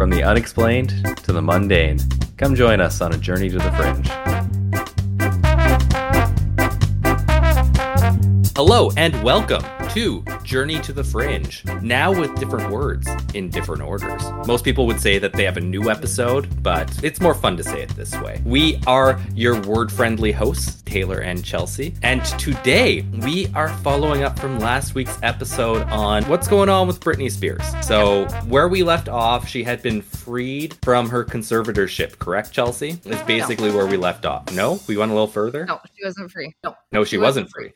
From 0.00 0.08
the 0.08 0.22
unexplained 0.22 0.94
to 1.24 1.32
the 1.34 1.42
mundane, 1.42 1.98
come 2.38 2.54
join 2.54 2.80
us 2.80 3.02
on 3.02 3.12
a 3.12 3.18
journey 3.18 3.50
to 3.50 3.58
the 3.58 3.70
fringe. 3.72 4.29
Hello 8.62 8.90
and 8.98 9.24
welcome 9.24 9.64
to 9.94 10.22
Journey 10.44 10.78
to 10.80 10.92
the 10.92 11.02
Fringe, 11.02 11.64
now 11.80 12.12
with 12.12 12.38
different 12.38 12.70
words 12.70 13.08
in 13.32 13.48
different 13.48 13.80
orders. 13.80 14.22
Most 14.46 14.64
people 14.64 14.86
would 14.86 15.00
say 15.00 15.18
that 15.18 15.32
they 15.32 15.44
have 15.44 15.56
a 15.56 15.62
new 15.62 15.88
episode, 15.88 16.62
but 16.62 17.02
it's 17.02 17.22
more 17.22 17.32
fun 17.34 17.56
to 17.56 17.64
say 17.64 17.80
it 17.80 17.88
this 17.96 18.14
way. 18.20 18.42
We 18.44 18.78
are 18.86 19.18
your 19.34 19.58
word 19.62 19.90
friendly 19.90 20.30
hosts, 20.30 20.82
Taylor 20.82 21.20
and 21.20 21.42
Chelsea, 21.42 21.94
and 22.02 22.22
today 22.38 23.00
we 23.22 23.46
are 23.54 23.70
following 23.78 24.24
up 24.24 24.38
from 24.38 24.58
last 24.58 24.94
week's 24.94 25.18
episode 25.22 25.88
on 25.88 26.22
what's 26.24 26.46
going 26.46 26.68
on 26.68 26.86
with 26.86 27.00
Britney 27.00 27.30
Spears. 27.30 27.64
So, 27.80 28.26
where 28.46 28.68
we 28.68 28.82
left 28.82 29.08
off, 29.08 29.48
she 29.48 29.64
had 29.64 29.80
been 29.80 30.02
freed 30.02 30.76
from 30.82 31.08
her 31.08 31.24
conservatorship, 31.24 32.18
correct, 32.18 32.52
Chelsea? 32.52 33.00
Is 33.06 33.22
basically 33.22 33.70
where 33.70 33.86
we 33.86 33.96
left 33.96 34.26
off. 34.26 34.52
No? 34.52 34.78
We 34.86 34.98
went 34.98 35.12
a 35.12 35.14
little 35.14 35.28
further? 35.28 35.64
No, 35.64 35.80
she 35.96 36.04
wasn't 36.04 36.30
free. 36.30 36.54
No. 36.62 36.76
No, 36.92 37.04
she, 37.04 37.16
wasn't 37.16 37.48
free. 37.48 37.72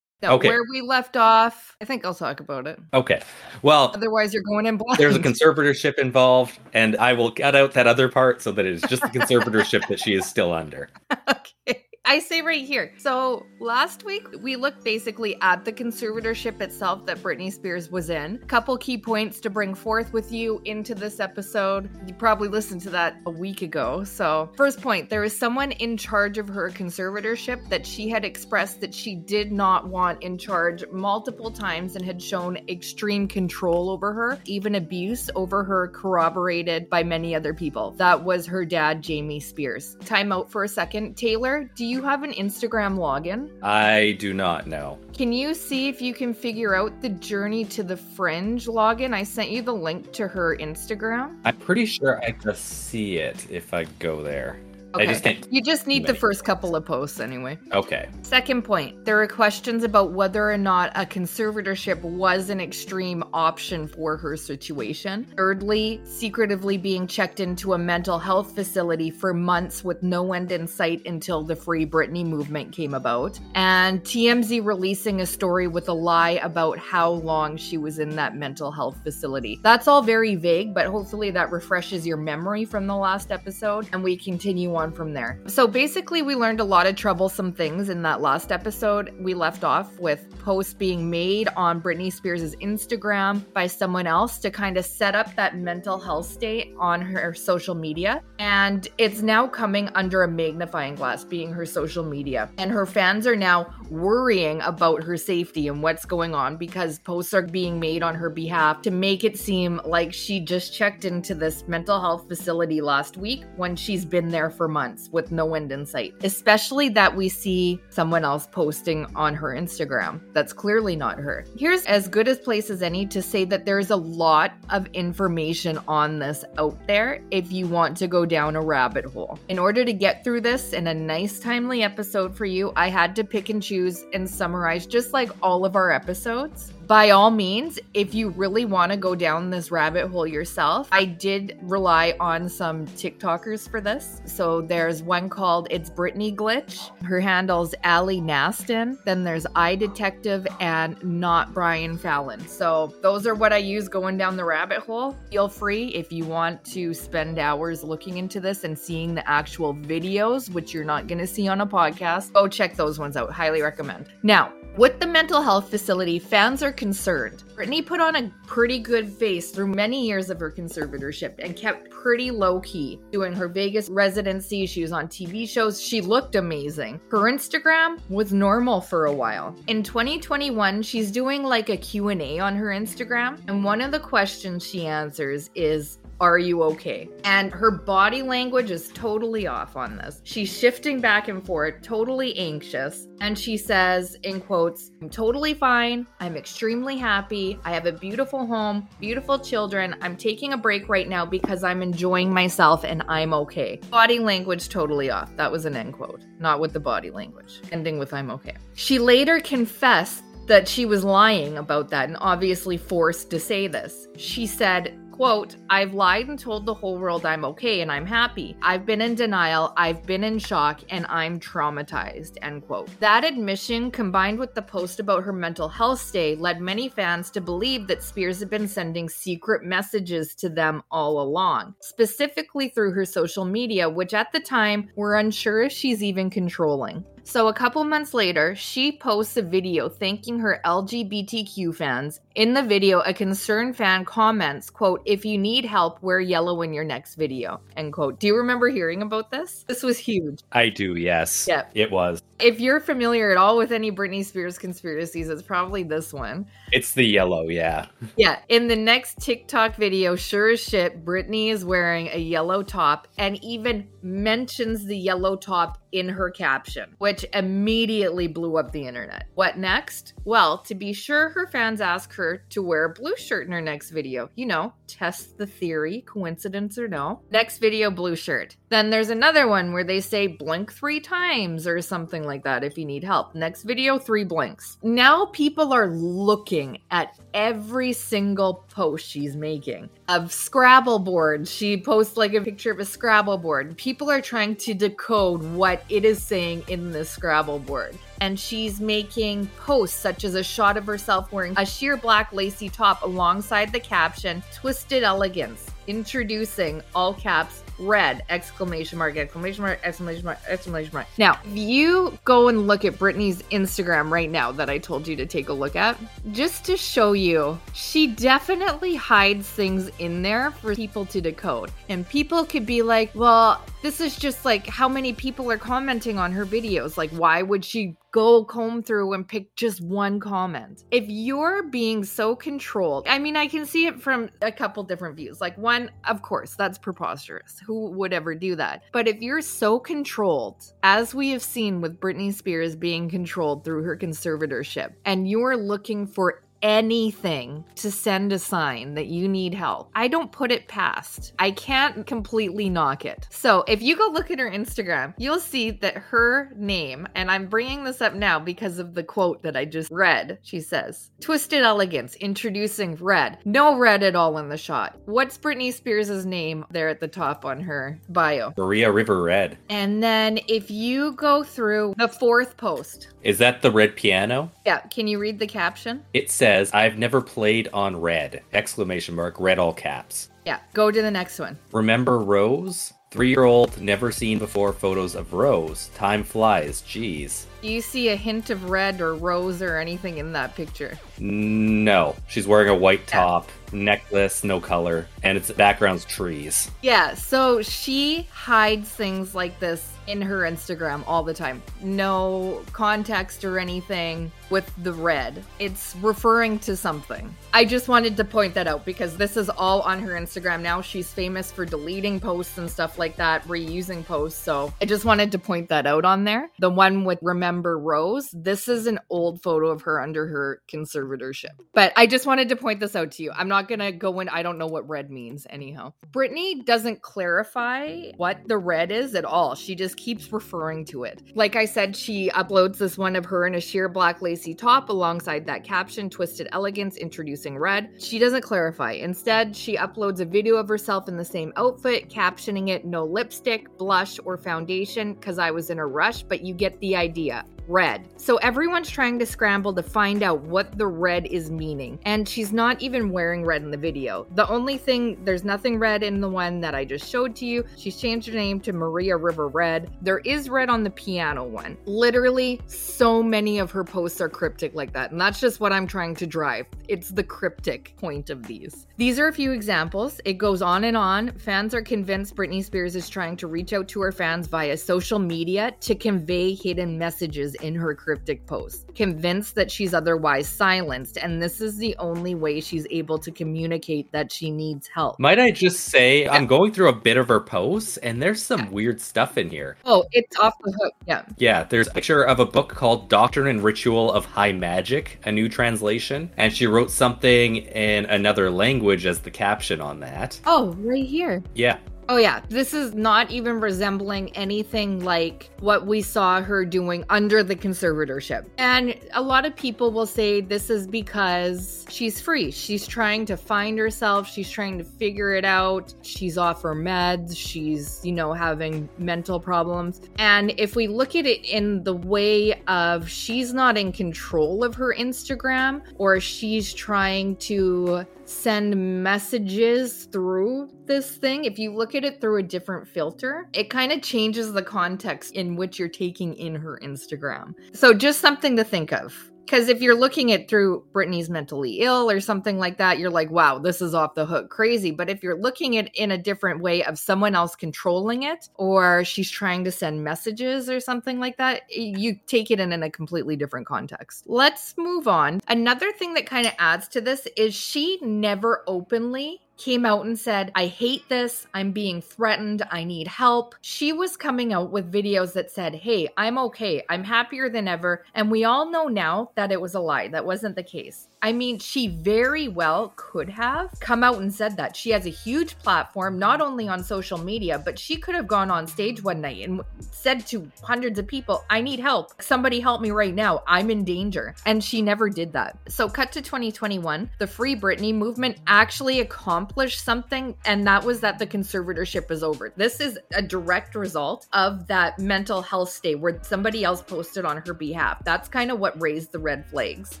Okay. 0.24 0.48
where 0.48 0.62
we 0.70 0.80
left 0.80 1.16
off, 1.16 1.76
I 1.80 1.84
think 1.84 2.04
I'll 2.04 2.14
talk 2.14 2.40
about 2.40 2.66
it. 2.66 2.78
Okay. 2.92 3.20
Well, 3.62 3.92
Otherwise, 3.94 4.34
you're 4.34 4.42
going 4.42 4.66
in 4.66 4.76
blind. 4.76 4.98
there's 4.98 5.14
a 5.14 5.20
conservatorship 5.20 5.94
involved, 5.98 6.58
and 6.72 6.96
I 6.96 7.12
will 7.12 7.30
cut 7.30 7.54
out 7.54 7.72
that 7.74 7.86
other 7.86 8.08
part 8.08 8.42
so 8.42 8.50
that 8.52 8.66
it 8.66 8.72
is 8.74 8.82
just 8.82 9.02
the 9.02 9.08
conservatorship 9.18 9.86
that 9.88 10.00
she 10.00 10.14
is 10.14 10.26
still 10.26 10.52
under. 10.52 10.88
okay. 11.28 11.84
I 12.08 12.20
say 12.20 12.40
right 12.40 12.64
here. 12.64 12.94
So 12.96 13.44
last 13.60 14.02
week 14.02 14.26
we 14.40 14.56
looked 14.56 14.82
basically 14.82 15.36
at 15.42 15.66
the 15.66 15.72
conservatorship 15.74 16.58
itself 16.62 17.04
that 17.04 17.18
Britney 17.18 17.52
Spears 17.52 17.90
was 17.90 18.08
in. 18.08 18.38
Couple 18.46 18.78
key 18.78 18.96
points 18.96 19.40
to 19.40 19.50
bring 19.50 19.74
forth 19.74 20.10
with 20.14 20.32
you 20.32 20.62
into 20.64 20.94
this 20.94 21.20
episode. 21.20 21.90
You 22.06 22.14
probably 22.14 22.48
listened 22.48 22.80
to 22.82 22.90
that 22.90 23.20
a 23.26 23.30
week 23.30 23.60
ago. 23.60 24.04
So 24.04 24.50
first 24.56 24.80
point, 24.80 25.10
there 25.10 25.22
is 25.22 25.38
someone 25.38 25.70
in 25.72 25.98
charge 25.98 26.38
of 26.38 26.48
her 26.48 26.70
conservatorship 26.70 27.68
that 27.68 27.84
she 27.84 28.08
had 28.08 28.24
expressed 28.24 28.80
that 28.80 28.94
she 28.94 29.14
did 29.14 29.52
not 29.52 29.88
want 29.88 30.22
in 30.22 30.38
charge 30.38 30.84
multiple 30.90 31.50
times 31.50 31.94
and 31.94 32.02
had 32.02 32.22
shown 32.22 32.56
extreme 32.70 33.28
control 33.28 33.90
over 33.90 34.14
her, 34.14 34.40
even 34.46 34.76
abuse 34.76 35.28
over 35.34 35.62
her 35.62 35.88
corroborated 35.88 36.88
by 36.88 37.02
many 37.02 37.34
other 37.34 37.52
people. 37.52 37.90
That 37.98 38.24
was 38.24 38.46
her 38.46 38.64
dad, 38.64 39.02
Jamie 39.02 39.40
Spears. 39.40 39.94
Time 40.06 40.32
out 40.32 40.50
for 40.50 40.64
a 40.64 40.68
second. 40.68 41.18
Taylor, 41.18 41.70
do 41.74 41.84
you 41.84 41.97
have 42.02 42.22
an 42.22 42.32
Instagram 42.32 42.96
login? 42.96 43.50
I 43.62 44.16
do 44.18 44.32
not 44.34 44.66
know. 44.66 44.98
Can 45.16 45.32
you 45.32 45.54
see 45.54 45.88
if 45.88 46.00
you 46.00 46.14
can 46.14 46.32
figure 46.32 46.74
out 46.74 47.00
the 47.00 47.08
Journey 47.08 47.64
to 47.66 47.82
the 47.82 47.96
Fringe 47.96 48.66
login? 48.66 49.14
I 49.14 49.22
sent 49.22 49.50
you 49.50 49.62
the 49.62 49.74
link 49.74 50.12
to 50.12 50.28
her 50.28 50.56
Instagram. 50.56 51.38
I'm 51.44 51.56
pretty 51.56 51.86
sure 51.86 52.20
I 52.22 52.32
just 52.32 52.64
see 52.64 53.16
it 53.16 53.50
if 53.50 53.74
I 53.74 53.84
go 53.98 54.22
there. 54.22 54.60
I 54.94 55.06
just 55.06 55.22
can't. 55.22 55.46
You 55.50 55.62
just 55.62 55.86
need 55.86 56.06
the 56.06 56.14
first 56.14 56.44
couple 56.44 56.74
of 56.74 56.84
posts 56.84 57.20
anyway. 57.20 57.58
Okay. 57.72 58.08
Second 58.22 58.62
point, 58.62 59.04
there 59.04 59.20
are 59.20 59.26
questions 59.26 59.84
about 59.84 60.12
whether 60.12 60.50
or 60.50 60.56
not 60.56 60.90
a 60.94 61.04
conservatorship 61.04 62.00
was 62.02 62.50
an 62.50 62.60
extreme 62.60 63.22
option 63.32 63.86
for 63.86 64.16
her 64.16 64.36
situation. 64.36 65.26
Thirdly, 65.36 66.00
secretively 66.04 66.78
being 66.78 67.06
checked 67.06 67.40
into 67.40 67.74
a 67.74 67.78
mental 67.78 68.18
health 68.18 68.54
facility 68.54 69.10
for 69.10 69.34
months 69.34 69.84
with 69.84 70.02
no 70.02 70.32
end 70.32 70.52
in 70.52 70.66
sight 70.66 71.06
until 71.06 71.42
the 71.42 71.56
Free 71.56 71.84
Britney 71.84 72.24
movement 72.24 72.72
came 72.72 72.94
about. 72.94 73.38
And 73.54 74.02
TMZ 74.02 74.64
releasing 74.64 75.20
a 75.20 75.26
story 75.26 75.68
with 75.68 75.88
a 75.88 75.92
lie 75.92 76.40
about 76.42 76.78
how 76.78 77.10
long 77.10 77.56
she 77.56 77.76
was 77.76 77.98
in 77.98 78.16
that 78.16 78.36
mental 78.36 78.70
health 78.70 78.98
facility. 79.02 79.60
That's 79.62 79.86
all 79.86 80.02
very 80.02 80.34
vague, 80.34 80.72
but 80.72 80.86
hopefully 80.86 81.30
that 81.32 81.52
refreshes 81.52 82.06
your 82.06 82.16
memory 82.16 82.64
from 82.64 82.86
the 82.86 82.96
last 82.96 83.30
episode 83.30 83.88
and 83.92 84.02
we 84.02 84.16
continue 84.16 84.74
on 84.74 84.77
from 84.92 85.12
there. 85.12 85.40
So 85.46 85.66
basically, 85.66 86.22
we 86.22 86.34
learned 86.34 86.60
a 86.60 86.64
lot 86.64 86.86
of 86.86 86.96
troublesome 86.96 87.52
things 87.52 87.88
in 87.88 88.02
that 88.02 88.20
last 88.20 88.52
episode. 88.52 89.14
We 89.20 89.34
left 89.34 89.64
off 89.64 89.98
with 89.98 90.26
posts 90.38 90.74
being 90.74 91.10
made 91.10 91.48
on 91.56 91.80
Britney 91.82 92.12
Spears' 92.12 92.54
Instagram 92.56 93.44
by 93.52 93.66
someone 93.66 94.06
else 94.06 94.38
to 94.38 94.50
kind 94.50 94.76
of 94.76 94.84
set 94.84 95.14
up 95.14 95.34
that 95.34 95.56
mental 95.56 95.98
health 95.98 96.26
state 96.26 96.74
on 96.78 97.00
her 97.00 97.34
social 97.34 97.74
media. 97.74 98.22
And 98.38 98.86
it's 98.98 99.20
now 99.22 99.46
coming 99.46 99.88
under 99.94 100.22
a 100.22 100.28
magnifying 100.28 100.94
glass, 100.94 101.24
being 101.24 101.52
her 101.52 101.66
social 101.66 102.04
media. 102.04 102.50
And 102.58 102.70
her 102.70 102.86
fans 102.86 103.26
are 103.26 103.36
now 103.36 103.74
worrying 103.90 104.60
about 104.62 105.02
her 105.02 105.16
safety 105.16 105.68
and 105.68 105.82
what's 105.82 106.04
going 106.04 106.34
on 106.34 106.56
because 106.56 106.98
posts 107.00 107.34
are 107.34 107.42
being 107.42 107.80
made 107.80 108.02
on 108.02 108.14
her 108.14 108.30
behalf 108.30 108.82
to 108.82 108.90
make 108.90 109.24
it 109.24 109.38
seem 109.38 109.80
like 109.84 110.12
she 110.12 110.40
just 110.40 110.74
checked 110.74 111.04
into 111.04 111.34
this 111.34 111.66
mental 111.66 112.00
health 112.00 112.28
facility 112.28 112.80
last 112.80 113.16
week 113.16 113.44
when 113.56 113.74
she's 113.74 114.04
been 114.04 114.28
there 114.28 114.50
for 114.50 114.67
months 114.68 115.08
with 115.10 115.32
no 115.32 115.54
end 115.54 115.72
in 115.72 115.84
sight. 115.84 116.14
Especially 116.22 116.88
that 116.90 117.16
we 117.16 117.28
see 117.28 117.80
someone 117.90 118.24
else 118.24 118.46
posting 118.46 119.06
on 119.16 119.34
her 119.34 119.48
Instagram. 119.48 120.20
That's 120.32 120.52
clearly 120.52 120.94
not 120.94 121.18
her. 121.18 121.44
Here's 121.56 121.84
as 121.86 122.08
good 122.08 122.28
a 122.28 122.36
place 122.36 122.70
as 122.70 122.82
any 122.82 123.06
to 123.06 123.22
say 123.22 123.44
that 123.44 123.64
there's 123.64 123.90
a 123.90 123.96
lot 123.96 124.52
of 124.70 124.86
information 124.88 125.78
on 125.88 126.18
this 126.18 126.44
out 126.58 126.78
there 126.86 127.22
if 127.30 127.50
you 127.50 127.66
want 127.66 127.96
to 127.96 128.06
go 128.06 128.26
down 128.26 128.54
a 128.54 128.60
rabbit 128.60 129.06
hole. 129.06 129.38
In 129.48 129.58
order 129.58 129.84
to 129.84 129.92
get 129.92 130.22
through 130.22 130.42
this 130.42 130.72
in 130.72 130.86
a 130.86 130.94
nice, 130.94 131.40
timely 131.40 131.82
episode 131.82 132.36
for 132.36 132.44
you, 132.44 132.72
I 132.76 132.88
had 132.88 133.16
to 133.16 133.24
pick 133.24 133.48
and 133.48 133.62
choose 133.62 134.04
and 134.12 134.28
summarize 134.28 134.86
just 134.86 135.12
like 135.12 135.30
all 135.42 135.64
of 135.64 135.74
our 135.74 135.90
episodes. 135.90 136.72
By 136.88 137.10
all 137.10 137.30
means, 137.30 137.78
if 137.92 138.14
you 138.14 138.30
really 138.30 138.64
want 138.64 138.92
to 138.92 138.96
go 138.96 139.14
down 139.14 139.50
this 139.50 139.70
rabbit 139.70 140.08
hole 140.08 140.26
yourself, 140.26 140.88
I 140.90 141.04
did 141.04 141.58
rely 141.60 142.14
on 142.18 142.48
some 142.48 142.86
TikTokers 142.86 143.68
for 143.68 143.82
this. 143.82 144.22
So 144.24 144.62
there's 144.62 145.02
one 145.02 145.28
called 145.28 145.68
It's 145.70 145.90
Brittany 145.90 146.34
Glitch. 146.34 146.90
Her 147.04 147.20
handle's 147.20 147.74
Allie 147.84 148.22
Naston. 148.22 148.98
Then 149.04 149.22
there's 149.22 149.46
I 149.54 149.74
Detective 149.74 150.46
and 150.60 150.96
Not 151.04 151.52
Brian 151.52 151.98
Fallon. 151.98 152.48
So 152.48 152.94
those 153.02 153.26
are 153.26 153.34
what 153.34 153.52
I 153.52 153.58
use 153.58 153.86
going 153.86 154.16
down 154.16 154.38
the 154.38 154.46
rabbit 154.46 154.78
hole. 154.78 155.14
Feel 155.30 155.50
free 155.50 155.88
if 155.88 156.10
you 156.10 156.24
want 156.24 156.64
to 156.72 156.94
spend 156.94 157.38
hours 157.38 157.84
looking 157.84 158.16
into 158.16 158.40
this 158.40 158.64
and 158.64 158.78
seeing 158.78 159.14
the 159.14 159.28
actual 159.28 159.74
videos, 159.74 160.48
which 160.48 160.72
you're 160.72 160.84
not 160.84 161.06
going 161.06 161.18
to 161.18 161.26
see 161.26 161.48
on 161.48 161.60
a 161.60 161.66
podcast. 161.66 162.32
Go 162.32 162.48
check 162.48 162.76
those 162.76 162.98
ones 162.98 163.14
out. 163.14 163.30
Highly 163.30 163.60
recommend. 163.60 164.06
Now, 164.22 164.54
with 164.78 165.00
the 165.00 165.06
mental 165.06 165.42
health 165.42 165.68
facility, 165.68 166.20
fans 166.20 166.62
are 166.62 166.70
concerned. 166.70 167.42
Britney 167.56 167.84
put 167.84 168.00
on 168.00 168.14
a 168.14 168.30
pretty 168.46 168.78
good 168.78 169.12
face 169.12 169.50
through 169.50 169.66
many 169.66 170.06
years 170.06 170.30
of 170.30 170.38
her 170.38 170.52
conservatorship 170.52 171.34
and 171.42 171.56
kept 171.56 171.90
pretty 171.90 172.30
low 172.30 172.60
key. 172.60 173.00
Doing 173.10 173.32
her 173.32 173.48
Vegas 173.48 173.88
residency, 173.88 174.66
she 174.66 174.82
was 174.82 174.92
on 174.92 175.08
TV 175.08 175.48
shows, 175.48 175.82
she 175.82 176.00
looked 176.00 176.36
amazing. 176.36 177.00
Her 177.10 177.22
Instagram 177.22 177.98
was 178.08 178.32
normal 178.32 178.80
for 178.80 179.06
a 179.06 179.12
while. 179.12 179.56
In 179.66 179.82
2021, 179.82 180.82
she's 180.82 181.10
doing 181.10 181.42
like 181.42 181.70
a 181.70 181.76
Q&A 181.76 182.38
on 182.38 182.54
her 182.54 182.68
Instagram, 182.68 183.40
and 183.48 183.64
one 183.64 183.80
of 183.80 183.90
the 183.90 183.98
questions 183.98 184.64
she 184.64 184.86
answers 184.86 185.50
is 185.56 185.98
are 186.20 186.38
you 186.38 186.62
okay? 186.64 187.08
And 187.24 187.52
her 187.52 187.70
body 187.70 188.22
language 188.22 188.70
is 188.70 188.88
totally 188.88 189.46
off 189.46 189.76
on 189.76 189.96
this. 189.96 190.20
She's 190.24 190.56
shifting 190.56 191.00
back 191.00 191.28
and 191.28 191.44
forth, 191.44 191.80
totally 191.82 192.36
anxious. 192.36 193.06
And 193.20 193.38
she 193.38 193.56
says, 193.56 194.16
in 194.22 194.40
quotes, 194.40 194.90
I'm 195.00 195.10
totally 195.10 195.54
fine. 195.54 196.06
I'm 196.20 196.36
extremely 196.36 196.96
happy. 196.96 197.58
I 197.64 197.72
have 197.72 197.86
a 197.86 197.92
beautiful 197.92 198.46
home, 198.46 198.88
beautiful 199.00 199.38
children. 199.38 199.94
I'm 200.00 200.16
taking 200.16 200.52
a 200.52 200.56
break 200.56 200.88
right 200.88 201.08
now 201.08 201.24
because 201.24 201.62
I'm 201.62 201.82
enjoying 201.82 202.32
myself 202.32 202.84
and 202.84 203.02
I'm 203.08 203.32
okay. 203.34 203.80
Body 203.90 204.18
language 204.18 204.68
totally 204.68 205.10
off. 205.10 205.34
That 205.36 205.52
was 205.52 205.64
an 205.66 205.76
end 205.76 205.94
quote, 205.94 206.22
not 206.38 206.60
with 206.60 206.72
the 206.72 206.80
body 206.80 207.10
language, 207.10 207.60
ending 207.70 207.98
with 207.98 208.12
I'm 208.12 208.30
okay. 208.32 208.56
She 208.74 208.98
later 208.98 209.40
confessed 209.40 210.24
that 210.46 210.66
she 210.66 210.86
was 210.86 211.04
lying 211.04 211.58
about 211.58 211.90
that 211.90 212.08
and 212.08 212.16
obviously 212.20 212.76
forced 212.76 213.30
to 213.30 213.38
say 213.38 213.68
this. 213.68 214.08
She 214.16 214.46
said, 214.46 214.98
quote, 215.18 215.56
I've 215.68 215.94
lied 215.94 216.28
and 216.28 216.38
told 216.38 216.64
the 216.64 216.72
whole 216.72 216.96
world 216.96 217.26
I'm 217.26 217.44
okay 217.46 217.80
and 217.80 217.90
I'm 217.90 218.06
happy. 218.06 218.56
I've 218.62 218.86
been 218.86 219.00
in 219.00 219.16
denial, 219.16 219.72
I've 219.76 220.06
been 220.06 220.22
in 220.22 220.38
shock, 220.38 220.80
and 220.90 221.04
I'm 221.08 221.40
traumatized, 221.40 222.38
end 222.40 222.64
quote. 222.68 222.88
That 223.00 223.24
admission, 223.24 223.90
combined 223.90 224.38
with 224.38 224.54
the 224.54 224.62
post 224.62 225.00
about 225.00 225.24
her 225.24 225.32
mental 225.32 225.68
health 225.68 226.00
stay, 226.00 226.36
led 226.36 226.60
many 226.60 226.88
fans 226.88 227.32
to 227.32 227.40
believe 227.40 227.88
that 227.88 228.04
Spears 228.04 228.38
had 228.38 228.48
been 228.48 228.68
sending 228.68 229.08
secret 229.08 229.64
messages 229.64 230.36
to 230.36 230.48
them 230.48 230.84
all 230.88 231.20
along, 231.20 231.74
specifically 231.80 232.68
through 232.68 232.92
her 232.92 233.04
social 233.04 233.44
media, 233.44 233.90
which 233.90 234.14
at 234.14 234.30
the 234.30 234.38
time 234.38 234.88
were 234.94 235.16
unsure 235.16 235.62
if 235.62 235.72
she's 235.72 236.00
even 236.00 236.30
controlling. 236.30 237.04
So, 237.28 237.48
a 237.48 237.52
couple 237.52 237.84
months 237.84 238.14
later, 238.14 238.54
she 238.54 238.90
posts 238.90 239.36
a 239.36 239.42
video 239.42 239.90
thanking 239.90 240.38
her 240.38 240.62
LGBTQ 240.64 241.74
fans, 241.74 242.20
In 242.38 242.54
the 242.54 242.62
video, 242.62 243.00
a 243.00 243.12
concerned 243.12 243.76
fan 243.76 244.04
comments, 244.04 244.70
quote, 244.70 245.02
if 245.04 245.24
you 245.24 245.36
need 245.36 245.64
help, 245.64 246.00
wear 246.04 246.20
yellow 246.20 246.62
in 246.62 246.72
your 246.72 246.84
next 246.84 247.16
video, 247.16 247.60
end 247.76 247.92
quote. 247.92 248.20
Do 248.20 248.28
you 248.28 248.36
remember 248.36 248.68
hearing 248.68 249.02
about 249.02 249.32
this? 249.32 249.64
This 249.66 249.82
was 249.82 249.98
huge. 249.98 250.38
I 250.52 250.68
do, 250.68 250.94
yes. 250.94 251.46
Yeah. 251.48 251.64
It 251.74 251.90
was. 251.90 252.22
If 252.38 252.60
you're 252.60 252.78
familiar 252.78 253.32
at 253.32 253.36
all 253.36 253.56
with 253.56 253.72
any 253.72 253.90
Britney 253.90 254.24
Spears 254.24 254.56
conspiracies, 254.56 255.28
it's 255.28 255.42
probably 255.42 255.82
this 255.82 256.12
one. 256.12 256.46
It's 256.70 256.94
the 256.94 257.04
yellow, 257.04 257.48
yeah. 257.48 257.86
Yeah. 258.16 258.38
In 258.48 258.68
the 258.68 258.76
next 258.76 259.18
TikTok 259.18 259.74
video, 259.74 260.14
sure 260.14 260.50
as 260.50 260.60
shit, 260.60 261.04
Britney 261.04 261.50
is 261.50 261.64
wearing 261.64 262.06
a 262.12 262.18
yellow 262.18 262.62
top 262.62 263.08
and 263.18 263.42
even 263.42 263.88
mentions 264.02 264.84
the 264.84 264.96
yellow 264.96 265.34
top 265.34 265.78
in 265.90 266.08
her 266.08 266.30
caption, 266.30 266.94
which 266.98 267.24
immediately 267.32 268.28
blew 268.28 268.56
up 268.58 268.70
the 268.70 268.86
internet. 268.86 269.26
What 269.34 269.58
next? 269.58 270.12
Well, 270.24 270.58
to 270.58 270.74
be 270.74 270.92
sure, 270.92 271.30
her 271.30 271.46
fans 271.48 271.80
ask 271.80 272.12
her 272.14 272.27
to 272.50 272.62
wear 272.62 272.84
a 272.84 272.92
blue 272.92 273.16
shirt 273.16 273.46
in 273.46 273.52
her 273.52 273.60
next 273.60 273.90
video. 273.90 274.30
You 274.34 274.46
know, 274.46 274.72
test 274.86 275.38
the 275.38 275.46
theory, 275.46 276.02
coincidence 276.06 276.78
or 276.78 276.88
no. 276.88 277.20
Next 277.30 277.58
video, 277.58 277.90
blue 277.90 278.16
shirt. 278.16 278.56
Then 278.68 278.90
there's 278.90 279.10
another 279.10 279.48
one 279.48 279.72
where 279.72 279.84
they 279.84 280.00
say 280.00 280.26
blink 280.26 280.72
three 280.72 281.00
times 281.00 281.66
or 281.66 281.80
something 281.80 282.24
like 282.24 282.44
that 282.44 282.64
if 282.64 282.78
you 282.78 282.84
need 282.84 283.04
help. 283.04 283.34
Next 283.34 283.64
video, 283.64 283.98
three 283.98 284.24
blinks. 284.24 284.78
Now 284.82 285.26
people 285.26 285.72
are 285.72 285.90
looking 285.90 286.78
at 286.90 287.18
every 287.34 287.92
single 287.92 288.66
post 288.68 289.06
she's 289.06 289.36
making 289.36 289.90
of 290.08 290.32
Scrabble 290.32 290.98
board. 290.98 291.46
She 291.46 291.76
posts 291.76 292.16
like 292.16 292.34
a 292.34 292.40
picture 292.40 292.70
of 292.70 292.80
a 292.80 292.84
Scrabble 292.84 293.38
board. 293.38 293.76
People 293.76 294.10
are 294.10 294.22
trying 294.22 294.56
to 294.56 294.74
decode 294.74 295.42
what 295.42 295.84
it 295.88 296.04
is 296.04 296.22
saying 296.22 296.64
in 296.68 296.90
the 296.90 297.04
Scrabble 297.04 297.58
board. 297.58 297.96
And 298.20 298.40
she's 298.40 298.80
making 298.80 299.46
posts 299.58 299.98
such 299.98 300.24
as 300.24 300.34
a 300.34 300.42
shot 300.42 300.76
of 300.76 300.86
herself 300.86 301.30
wearing 301.30 301.54
a 301.56 301.66
sheer 301.66 301.96
black 301.96 302.32
lacy 302.32 302.68
top 302.68 303.02
alongside 303.02 303.70
the 303.72 303.80
caption, 303.80 304.42
Twisted 304.54 305.02
Elegance, 305.02 305.66
introducing 305.86 306.82
all 306.94 307.14
caps 307.14 307.62
red 307.78 308.22
exclamation 308.28 308.98
mark 308.98 309.16
exclamation 309.16 309.62
mark 309.62 309.80
exclamation 309.82 310.24
mark 310.24 310.38
exclamation 310.46 310.90
mark. 310.92 311.06
Now 311.16 311.38
if 311.44 311.56
you 311.56 312.18
go 312.24 312.48
and 312.48 312.66
look 312.66 312.84
at 312.84 312.94
britney's 312.94 313.42
instagram 313.44 314.10
right 314.10 314.30
now 314.30 314.52
that 314.52 314.68
i 314.68 314.78
told 314.78 315.06
you 315.06 315.16
to 315.16 315.26
take 315.26 315.48
a 315.48 315.52
look 315.52 315.76
at 315.76 315.98
just 316.32 316.64
to 316.64 316.76
show 316.76 317.12
you 317.12 317.58
she 317.72 318.06
definitely 318.06 318.94
hides 318.94 319.48
things 319.48 319.90
in 319.98 320.22
there 320.22 320.50
for 320.50 320.74
people 320.74 321.06
to 321.06 321.20
decode. 321.20 321.70
And 321.88 322.08
people 322.08 322.44
could 322.44 322.66
be 322.66 322.82
like 322.82 323.14
well 323.14 323.62
this 323.82 324.00
is 324.00 324.16
just 324.16 324.44
like 324.44 324.66
how 324.66 324.88
many 324.88 325.12
people 325.12 325.50
are 325.50 325.58
commenting 325.58 326.18
on 326.18 326.32
her 326.32 326.44
videos. 326.44 326.96
Like 326.96 327.10
why 327.10 327.42
would 327.42 327.64
she 327.64 327.96
go 328.18 328.44
comb 328.44 328.82
through 328.82 329.12
and 329.12 329.28
pick 329.28 329.54
just 329.54 329.80
one 329.80 330.18
comment. 330.18 330.82
If 330.90 331.04
you're 331.06 331.62
being 331.62 332.02
so 332.02 332.34
controlled, 332.34 333.06
I 333.06 333.16
mean, 333.20 333.36
I 333.36 333.46
can 333.46 333.64
see 333.64 333.86
it 333.86 334.02
from 334.02 334.28
a 334.42 334.50
couple 334.50 334.82
different 334.82 335.14
views. 335.14 335.40
Like, 335.40 335.56
one, 335.56 335.88
of 336.04 336.20
course, 336.20 336.56
that's 336.56 336.78
preposterous. 336.78 337.60
Who 337.64 337.90
would 337.92 338.12
ever 338.12 338.34
do 338.34 338.56
that? 338.56 338.82
But 338.92 339.06
if 339.06 339.20
you're 339.20 339.40
so 339.40 339.78
controlled, 339.78 340.64
as 340.82 341.14
we 341.14 341.30
have 341.30 341.44
seen 341.44 341.80
with 341.80 342.00
Britney 342.00 342.34
Spears 342.34 342.74
being 342.74 343.08
controlled 343.08 343.62
through 343.62 343.84
her 343.84 343.96
conservatorship, 343.96 344.94
and 345.04 345.30
you're 345.30 345.56
looking 345.56 346.04
for 346.04 346.42
anything 346.62 347.64
to 347.76 347.90
send 347.90 348.32
a 348.32 348.38
sign 348.38 348.94
that 348.94 349.06
you 349.06 349.28
need 349.28 349.54
help. 349.54 349.90
I 349.94 350.08
don't 350.08 350.32
put 350.32 350.50
it 350.50 350.68
past. 350.68 351.32
I 351.38 351.50
can't 351.50 352.06
completely 352.06 352.68
knock 352.68 353.04
it. 353.04 353.26
So 353.30 353.64
if 353.68 353.82
you 353.82 353.96
go 353.96 354.08
look 354.08 354.30
at 354.30 354.38
her 354.38 354.50
Instagram, 354.50 355.14
you'll 355.18 355.38
see 355.40 355.70
that 355.70 355.94
her 355.96 356.52
name, 356.56 357.06
and 357.14 357.30
I'm 357.30 357.46
bringing 357.46 357.84
this 357.84 358.00
up 358.00 358.14
now 358.14 358.38
because 358.38 358.78
of 358.78 358.94
the 358.94 359.02
quote 359.02 359.42
that 359.42 359.56
I 359.56 359.64
just 359.64 359.90
read. 359.90 360.38
She 360.42 360.60
says, 360.60 361.10
Twisted 361.20 361.62
Elegance, 361.62 362.14
introducing 362.16 362.96
red. 362.96 363.38
No 363.44 363.76
red 363.76 364.02
at 364.02 364.16
all 364.16 364.38
in 364.38 364.48
the 364.48 364.56
shot. 364.56 364.96
What's 365.06 365.38
Britney 365.38 365.72
Spears' 365.72 366.24
name 366.26 366.64
there 366.70 366.88
at 366.88 367.00
the 367.00 367.08
top 367.08 367.44
on 367.44 367.60
her 367.60 368.00
bio? 368.08 368.52
Maria 368.56 368.90
River 368.90 369.22
Red. 369.22 369.58
And 369.68 370.02
then 370.02 370.38
if 370.48 370.70
you 370.70 371.12
go 371.12 371.42
through 371.44 371.94
the 371.98 372.08
fourth 372.08 372.56
post, 372.56 373.08
Is 373.22 373.38
that 373.38 373.62
the 373.62 373.70
red 373.70 373.96
piano? 373.96 374.50
yeah, 374.64 374.80
can 374.80 375.06
you 375.06 375.18
read 375.18 375.38
the 375.38 375.46
caption? 375.46 376.04
It 376.14 376.30
says, 376.30 376.47
I've 376.72 376.98
never 376.98 377.20
played 377.20 377.68
on 377.72 378.00
red! 378.00 378.42
Exclamation 378.52 379.14
mark, 379.14 379.38
red 379.38 379.58
all 379.58 379.72
caps. 379.72 380.30
Yeah, 380.46 380.60
go 380.72 380.90
to 380.90 381.02
the 381.02 381.10
next 381.10 381.38
one. 381.38 381.58
Remember 381.72 382.18
Rose? 382.18 382.92
Three 383.10 383.30
year 383.30 383.44
old, 383.44 383.80
never 383.80 384.12
seen 384.12 384.38
before 384.38 384.72
photos 384.72 385.14
of 385.14 385.32
Rose. 385.32 385.88
Time 385.94 386.22
flies, 386.22 386.82
jeez. 386.82 387.46
Do 387.62 387.68
you 387.68 387.80
see 387.80 388.10
a 388.10 388.16
hint 388.16 388.50
of 388.50 388.68
red 388.68 389.00
or 389.00 389.14
rose 389.14 389.62
or 389.62 389.78
anything 389.78 390.18
in 390.18 390.32
that 390.34 390.54
picture? 390.54 390.98
No. 391.18 392.14
She's 392.28 392.46
wearing 392.46 392.68
a 392.68 392.74
white 392.74 393.06
top, 393.06 393.48
necklace, 393.72 394.44
no 394.44 394.60
color, 394.60 395.06
and 395.22 395.38
its 395.38 395.50
background's 395.50 396.04
trees. 396.04 396.70
Yeah, 396.82 397.14
so 397.14 397.62
she 397.62 398.28
hides 398.30 398.90
things 398.90 399.34
like 399.34 399.58
this 399.58 399.90
in 400.06 400.20
her 400.20 400.40
Instagram 400.42 401.02
all 401.06 401.22
the 401.22 401.34
time. 401.34 401.62
No 401.82 402.62
context 402.72 403.42
or 403.42 403.58
anything 403.58 404.30
with 404.50 404.72
the 404.82 404.92
red. 404.92 405.42
It's 405.58 405.94
referring 406.00 406.58
to 406.60 406.76
something. 406.76 407.34
I 407.52 407.64
just 407.64 407.88
wanted 407.88 408.16
to 408.16 408.24
point 408.24 408.54
that 408.54 408.66
out 408.66 408.84
because 408.84 409.16
this 409.16 409.36
is 409.36 409.48
all 409.48 409.80
on 409.82 410.00
her 410.00 410.12
Instagram 410.12 410.60
now. 410.60 410.80
She's 410.80 411.12
famous 411.12 411.50
for 411.50 411.64
deleting 411.64 412.20
posts 412.20 412.58
and 412.58 412.70
stuff 412.70 412.98
like 412.98 413.16
that, 413.16 413.42
reusing 413.44 414.04
posts. 414.04 414.42
So 414.42 414.72
I 414.80 414.84
just 414.84 415.04
wanted 415.04 415.32
to 415.32 415.38
point 415.38 415.68
that 415.68 415.86
out 415.86 416.04
on 416.04 416.24
there. 416.24 416.50
The 416.58 416.70
one 416.70 417.04
with 417.04 417.18
Remember 417.22 417.78
Rose, 417.78 418.28
this 418.32 418.68
is 418.68 418.86
an 418.86 418.98
old 419.10 419.42
photo 419.42 419.68
of 419.68 419.82
her 419.82 420.00
under 420.00 420.26
her 420.26 420.62
conservatorship. 420.72 421.58
But 421.74 421.92
I 421.96 422.06
just 422.06 422.26
wanted 422.26 422.48
to 422.50 422.56
point 422.56 422.80
this 422.80 422.96
out 422.96 423.12
to 423.12 423.22
you. 423.22 423.32
I'm 423.32 423.48
not 423.48 423.68
going 423.68 423.80
to 423.80 423.92
go 423.92 424.20
in, 424.20 424.28
I 424.28 424.42
don't 424.42 424.58
know 424.58 424.66
what 424.66 424.88
red 424.88 425.10
means 425.10 425.46
anyhow. 425.50 425.92
Britney 426.10 426.64
doesn't 426.64 427.02
clarify 427.02 428.10
what 428.16 428.46
the 428.46 428.58
red 428.58 428.90
is 428.90 429.14
at 429.14 429.24
all. 429.24 429.54
She 429.54 429.74
just 429.74 429.96
keeps 429.96 430.32
referring 430.32 430.84
to 430.86 431.04
it. 431.04 431.22
Like 431.34 431.56
I 431.56 431.64
said, 431.64 431.96
she 431.96 432.30
uploads 432.30 432.78
this 432.78 432.98
one 432.98 433.16
of 433.16 433.24
her 433.26 433.46
in 433.46 433.54
a 433.54 433.60
sheer 433.60 433.88
black 433.88 434.22
lacy 434.38 434.54
top 434.54 434.88
alongside 434.88 435.44
that 435.44 435.64
caption, 435.64 436.08
Twisted 436.08 436.46
Elegance, 436.52 436.96
introducing 436.96 437.58
red. 437.58 437.90
She 437.98 438.20
doesn't 438.20 438.42
clarify. 438.42 438.92
Instead, 438.92 439.56
she 439.56 439.76
uploads 439.76 440.20
a 440.20 440.24
video 440.24 440.54
of 440.54 440.68
herself 440.68 441.08
in 441.08 441.16
the 441.16 441.24
same 441.24 441.52
outfit, 441.56 442.08
captioning 442.08 442.68
it 442.68 442.84
no 442.84 443.04
lipstick, 443.04 443.76
blush, 443.78 444.20
or 444.24 444.36
foundation 444.36 445.14
because 445.14 445.40
I 445.40 445.50
was 445.50 445.70
in 445.70 445.80
a 445.80 445.86
rush, 445.86 446.22
but 446.22 446.42
you 446.42 446.54
get 446.54 446.78
the 446.78 446.94
idea 446.94 447.44
red. 447.68 448.08
So 448.16 448.36
everyone's 448.38 448.90
trying 448.90 449.18
to 449.18 449.26
scramble 449.26 449.74
to 449.74 449.82
find 449.82 450.22
out 450.22 450.40
what 450.40 450.76
the 450.76 450.86
red 450.86 451.26
is 451.26 451.50
meaning. 451.50 451.98
And 452.04 452.28
she's 452.28 452.52
not 452.52 452.80
even 452.80 453.10
wearing 453.10 453.44
red 453.44 453.62
in 453.62 453.70
the 453.70 453.76
video. 453.76 454.26
The 454.34 454.48
only 454.48 454.78
thing, 454.78 455.22
there's 455.24 455.44
nothing 455.44 455.78
red 455.78 456.02
in 456.02 456.20
the 456.20 456.28
one 456.28 456.60
that 456.60 456.74
I 456.74 456.84
just 456.84 457.08
showed 457.08 457.36
to 457.36 457.46
you. 457.46 457.64
She's 457.76 458.00
changed 458.00 458.28
her 458.28 458.34
name 458.34 458.60
to 458.60 458.72
Maria 458.72 459.16
River 459.16 459.48
Red. 459.48 459.90
There 460.00 460.18
is 460.20 460.48
red 460.48 460.70
on 460.70 460.82
the 460.82 460.90
piano 460.90 461.44
one. 461.44 461.76
Literally, 461.84 462.60
so 462.66 463.22
many 463.22 463.58
of 463.58 463.70
her 463.70 463.84
posts 463.84 464.20
are 464.20 464.28
cryptic 464.28 464.74
like 464.74 464.92
that. 464.94 465.12
And 465.12 465.20
that's 465.20 465.40
just 465.40 465.60
what 465.60 465.72
I'm 465.72 465.86
trying 465.86 466.14
to 466.16 466.26
drive. 466.26 466.66
It's 466.88 467.10
the 467.10 467.22
cryptic 467.22 467.94
point 467.96 468.30
of 468.30 468.46
these. 468.46 468.86
These 468.96 469.18
are 469.18 469.28
a 469.28 469.32
few 469.32 469.52
examples. 469.52 470.20
It 470.24 470.34
goes 470.34 470.62
on 470.62 470.84
and 470.84 470.96
on. 470.96 471.32
Fans 471.32 471.74
are 471.74 471.82
convinced 471.82 472.34
Britney 472.34 472.64
Spears 472.64 472.96
is 472.96 473.08
trying 473.08 473.36
to 473.36 473.46
reach 473.46 473.72
out 473.72 473.88
to 473.88 474.00
her 474.00 474.12
fans 474.12 474.46
via 474.46 474.76
social 474.76 475.18
media 475.18 475.74
to 475.80 475.94
convey 475.94 476.54
hidden 476.54 476.98
messages 476.98 477.54
in 477.62 477.74
her 477.74 477.94
cryptic 477.94 478.46
posts, 478.46 478.84
convinced 478.94 479.54
that 479.54 479.70
she's 479.70 479.94
otherwise 479.94 480.48
silenced, 480.48 481.16
and 481.16 481.42
this 481.42 481.60
is 481.60 481.76
the 481.76 481.96
only 481.98 482.34
way 482.34 482.60
she's 482.60 482.86
able 482.90 483.18
to 483.18 483.30
communicate 483.30 484.10
that 484.12 484.30
she 484.32 484.50
needs 484.50 484.86
help. 484.86 485.18
Might 485.18 485.38
I 485.38 485.50
just 485.50 485.80
say, 485.86 486.28
I'm 486.28 486.46
going 486.46 486.72
through 486.72 486.88
a 486.88 486.94
bit 486.94 487.16
of 487.16 487.28
her 487.28 487.40
posts, 487.40 487.96
and 487.98 488.22
there's 488.22 488.42
some 488.42 488.70
weird 488.70 489.00
stuff 489.00 489.38
in 489.38 489.50
here. 489.50 489.76
Oh, 489.84 490.04
it's 490.12 490.38
off 490.38 490.54
the 490.64 490.72
hook. 490.72 490.94
Yeah. 491.06 491.24
Yeah, 491.36 491.64
there's 491.64 491.88
a 491.88 491.92
picture 491.92 492.22
of 492.22 492.40
a 492.40 492.46
book 492.46 492.68
called 492.68 493.08
Doctrine 493.08 493.46
and 493.46 493.62
Ritual 493.62 494.12
of 494.12 494.24
High 494.24 494.52
Magic, 494.52 495.20
a 495.24 495.32
new 495.32 495.48
translation, 495.48 496.30
and 496.36 496.52
she 496.52 496.66
wrote 496.66 496.90
something 496.90 497.56
in 497.56 498.06
another 498.06 498.50
language 498.50 499.06
as 499.06 499.20
the 499.20 499.30
caption 499.30 499.80
on 499.80 500.00
that. 500.00 500.40
Oh, 500.46 500.72
right 500.78 501.06
here. 501.06 501.42
Yeah. 501.54 501.78
Oh, 502.10 502.16
yeah. 502.16 502.40
This 502.48 502.72
is 502.72 502.94
not 502.94 503.30
even 503.30 503.60
resembling 503.60 504.34
anything 504.34 505.04
like 505.04 505.50
what 505.60 505.86
we 505.86 506.00
saw 506.00 506.40
her 506.40 506.64
doing 506.64 507.04
under 507.10 507.42
the 507.42 507.54
conservatorship. 507.54 508.46
And 508.56 508.98
a 509.12 509.20
lot 509.20 509.44
of 509.44 509.54
people 509.54 509.92
will 509.92 510.06
say 510.06 510.40
this 510.40 510.70
is 510.70 510.86
because 510.86 511.84
she's 511.90 512.18
free. 512.18 512.50
She's 512.50 512.86
trying 512.86 513.26
to 513.26 513.36
find 513.36 513.78
herself. 513.78 514.26
She's 514.26 514.50
trying 514.50 514.78
to 514.78 514.84
figure 514.84 515.34
it 515.34 515.44
out. 515.44 515.92
She's 516.00 516.38
off 516.38 516.62
her 516.62 516.74
meds. 516.74 517.36
She's, 517.36 518.00
you 518.02 518.12
know, 518.12 518.32
having 518.32 518.88
mental 518.96 519.38
problems. 519.38 520.00
And 520.18 520.54
if 520.56 520.76
we 520.76 520.86
look 520.86 521.14
at 521.14 521.26
it 521.26 521.44
in 521.44 521.84
the 521.84 521.94
way 521.94 522.62
of 522.68 523.06
she's 523.06 523.52
not 523.52 523.76
in 523.76 523.92
control 523.92 524.64
of 524.64 524.74
her 524.76 524.94
Instagram 524.94 525.82
or 525.96 526.20
she's 526.20 526.72
trying 526.72 527.36
to 527.36 528.06
send 528.28 529.02
messages 529.02 530.04
through 530.04 530.70
this 530.86 531.16
thing, 531.16 531.44
if 531.44 531.58
you 531.58 531.72
look 531.72 531.94
at 531.94 532.04
it 532.04 532.20
through 532.20 532.36
a 532.36 532.42
different 532.42 532.86
filter, 532.86 533.48
it 533.52 533.70
kind 533.70 533.92
of 533.92 534.02
changes 534.02 534.52
the 534.52 534.62
context 534.62 535.34
in 535.34 535.56
which 535.56 535.78
you're 535.78 535.88
taking 535.88 536.34
in 536.34 536.54
her 536.54 536.78
Instagram. 536.82 537.54
So, 537.72 537.94
just 537.94 538.20
something 538.20 538.56
to 538.56 538.64
think 538.64 538.92
of. 538.92 539.27
Because 539.48 539.70
if 539.70 539.80
you're 539.80 539.98
looking 539.98 540.30
at 540.30 540.46
through 540.46 540.84
Britney's 540.92 541.30
mentally 541.30 541.80
ill 541.80 542.10
or 542.10 542.20
something 542.20 542.58
like 542.58 542.76
that, 542.76 542.98
you're 542.98 543.08
like, 543.08 543.30
wow, 543.30 543.58
this 543.58 543.80
is 543.80 543.94
off 543.94 544.14
the 544.14 544.26
hook 544.26 544.50
crazy. 544.50 544.90
But 544.90 545.08
if 545.08 545.22
you're 545.22 545.40
looking 545.40 545.78
at 545.78 545.90
in 545.94 546.10
a 546.10 546.18
different 546.18 546.60
way 546.60 546.84
of 546.84 546.98
someone 546.98 547.34
else 547.34 547.56
controlling 547.56 548.24
it, 548.24 548.50
or 548.56 549.04
she's 549.04 549.30
trying 549.30 549.64
to 549.64 549.72
send 549.72 550.04
messages 550.04 550.68
or 550.68 550.80
something 550.80 551.18
like 551.18 551.38
that, 551.38 551.62
you 551.70 552.16
take 552.26 552.50
it 552.50 552.60
in, 552.60 552.72
in 552.72 552.82
a 552.82 552.90
completely 552.90 553.36
different 553.36 553.66
context. 553.66 554.24
Let's 554.26 554.74
move 554.76 555.08
on. 555.08 555.40
Another 555.48 555.92
thing 555.92 556.12
that 556.12 556.26
kind 556.26 556.46
of 556.46 556.52
adds 556.58 556.86
to 556.88 557.00
this 557.00 557.26
is 557.34 557.54
she 557.54 557.98
never 558.02 558.64
openly 558.66 559.40
came 559.58 559.84
out 559.84 560.06
and 560.06 560.18
said, 560.18 560.52
I 560.54 560.66
hate 560.66 561.08
this. 561.08 561.46
I'm 561.52 561.72
being 561.72 562.00
threatened. 562.00 562.62
I 562.70 562.84
need 562.84 563.08
help. 563.08 563.54
She 563.60 563.92
was 563.92 564.16
coming 564.16 564.52
out 564.52 564.70
with 564.70 564.90
videos 564.90 565.34
that 565.34 565.50
said, 565.50 565.74
Hey, 565.74 566.08
I'm 566.16 566.38
okay. 566.38 566.84
I'm 566.88 567.04
happier 567.04 567.50
than 567.50 567.68
ever. 567.68 568.04
And 568.14 568.30
we 568.30 568.44
all 568.44 568.70
know 568.70 568.86
now 568.86 569.30
that 569.34 569.52
it 569.52 569.60
was 569.60 569.74
a 569.74 569.80
lie. 569.80 570.08
That 570.08 570.24
wasn't 570.24 570.56
the 570.56 570.62
case. 570.62 571.08
I 571.22 571.32
mean, 571.32 571.58
she 571.58 571.88
very 571.88 572.48
well 572.48 572.92
could 572.96 573.28
have 573.28 573.78
come 573.80 574.04
out 574.04 574.18
and 574.18 574.32
said 574.32 574.56
that. 574.56 574.76
She 574.76 574.90
has 574.90 575.06
a 575.06 575.10
huge 575.10 575.58
platform, 575.58 576.18
not 576.18 576.40
only 576.40 576.68
on 576.68 576.84
social 576.84 577.18
media, 577.18 577.58
but 577.58 577.78
she 577.78 577.96
could 577.96 578.14
have 578.14 578.28
gone 578.28 578.50
on 578.50 578.66
stage 578.66 579.02
one 579.02 579.20
night 579.20 579.46
and 579.46 579.60
said 579.80 580.26
to 580.28 580.50
hundreds 580.62 580.98
of 580.98 581.06
people, 581.06 581.44
I 581.50 581.60
need 581.60 581.80
help. 581.80 582.22
Somebody 582.22 582.60
help 582.60 582.80
me 582.80 582.90
right 582.90 583.14
now. 583.14 583.42
I'm 583.46 583.70
in 583.70 583.84
danger. 583.84 584.34
And 584.46 584.62
she 584.62 584.80
never 584.80 585.08
did 585.08 585.32
that. 585.32 585.58
So, 585.68 585.88
cut 585.88 586.12
to 586.12 586.22
2021, 586.22 587.10
the 587.18 587.26
Free 587.26 587.56
Britney 587.56 587.94
movement 587.94 588.38
actually 588.46 589.00
accomplished 589.00 589.84
something, 589.84 590.36
and 590.44 590.66
that 590.66 590.84
was 590.84 591.00
that 591.00 591.18
the 591.18 591.26
conservatorship 591.26 592.10
is 592.10 592.22
over. 592.22 592.52
This 592.56 592.80
is 592.80 592.98
a 593.12 593.22
direct 593.22 593.74
result 593.74 594.26
of 594.32 594.66
that 594.68 594.98
mental 594.98 595.42
health 595.42 595.70
state 595.70 595.98
where 595.98 596.18
somebody 596.22 596.64
else 596.64 596.82
posted 596.82 597.24
on 597.24 597.38
her 597.38 597.54
behalf. 597.54 598.04
That's 598.04 598.28
kind 598.28 598.50
of 598.50 598.58
what 598.58 598.80
raised 598.80 599.12
the 599.12 599.18
red 599.18 599.46
flags. 599.46 600.00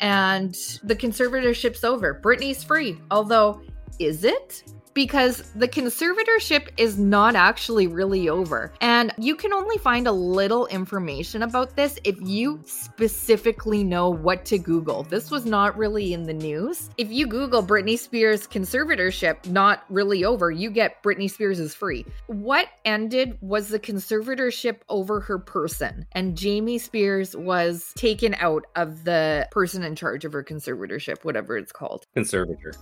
And 0.00 0.54
the 0.82 0.94
conservatorship's 0.94 1.84
over. 1.84 2.20
Britney's 2.22 2.62
free. 2.62 3.00
Although, 3.10 3.62
is 3.98 4.24
it? 4.24 4.64
Because 4.98 5.52
the 5.54 5.68
conservatorship 5.68 6.70
is 6.76 6.98
not 6.98 7.36
actually 7.36 7.86
really 7.86 8.28
over. 8.28 8.72
And 8.80 9.12
you 9.16 9.36
can 9.36 9.52
only 9.52 9.78
find 9.78 10.08
a 10.08 10.12
little 10.12 10.66
information 10.66 11.44
about 11.44 11.76
this 11.76 12.00
if 12.02 12.16
you 12.20 12.60
specifically 12.66 13.84
know 13.84 14.10
what 14.10 14.44
to 14.46 14.58
Google. 14.58 15.04
This 15.04 15.30
was 15.30 15.46
not 15.46 15.78
really 15.78 16.14
in 16.14 16.24
the 16.24 16.34
news. 16.34 16.90
If 16.98 17.12
you 17.12 17.28
Google 17.28 17.62
Britney 17.62 17.96
Spears 17.96 18.48
conservatorship 18.48 19.46
not 19.46 19.84
really 19.88 20.24
over, 20.24 20.50
you 20.50 20.68
get 20.68 21.00
Britney 21.04 21.30
Spears 21.30 21.60
is 21.60 21.76
free. 21.76 22.04
What 22.26 22.66
ended 22.84 23.38
was 23.40 23.68
the 23.68 23.78
conservatorship 23.78 24.78
over 24.88 25.20
her 25.20 25.38
person, 25.38 26.06
and 26.10 26.36
Jamie 26.36 26.78
Spears 26.78 27.36
was 27.36 27.92
taken 27.96 28.34
out 28.40 28.64
of 28.74 29.04
the 29.04 29.46
person 29.52 29.84
in 29.84 29.94
charge 29.94 30.24
of 30.24 30.32
her 30.32 30.42
conservatorship, 30.42 31.24
whatever 31.24 31.56
it's 31.56 31.70
called. 31.70 32.04
Conservator. 32.16 32.72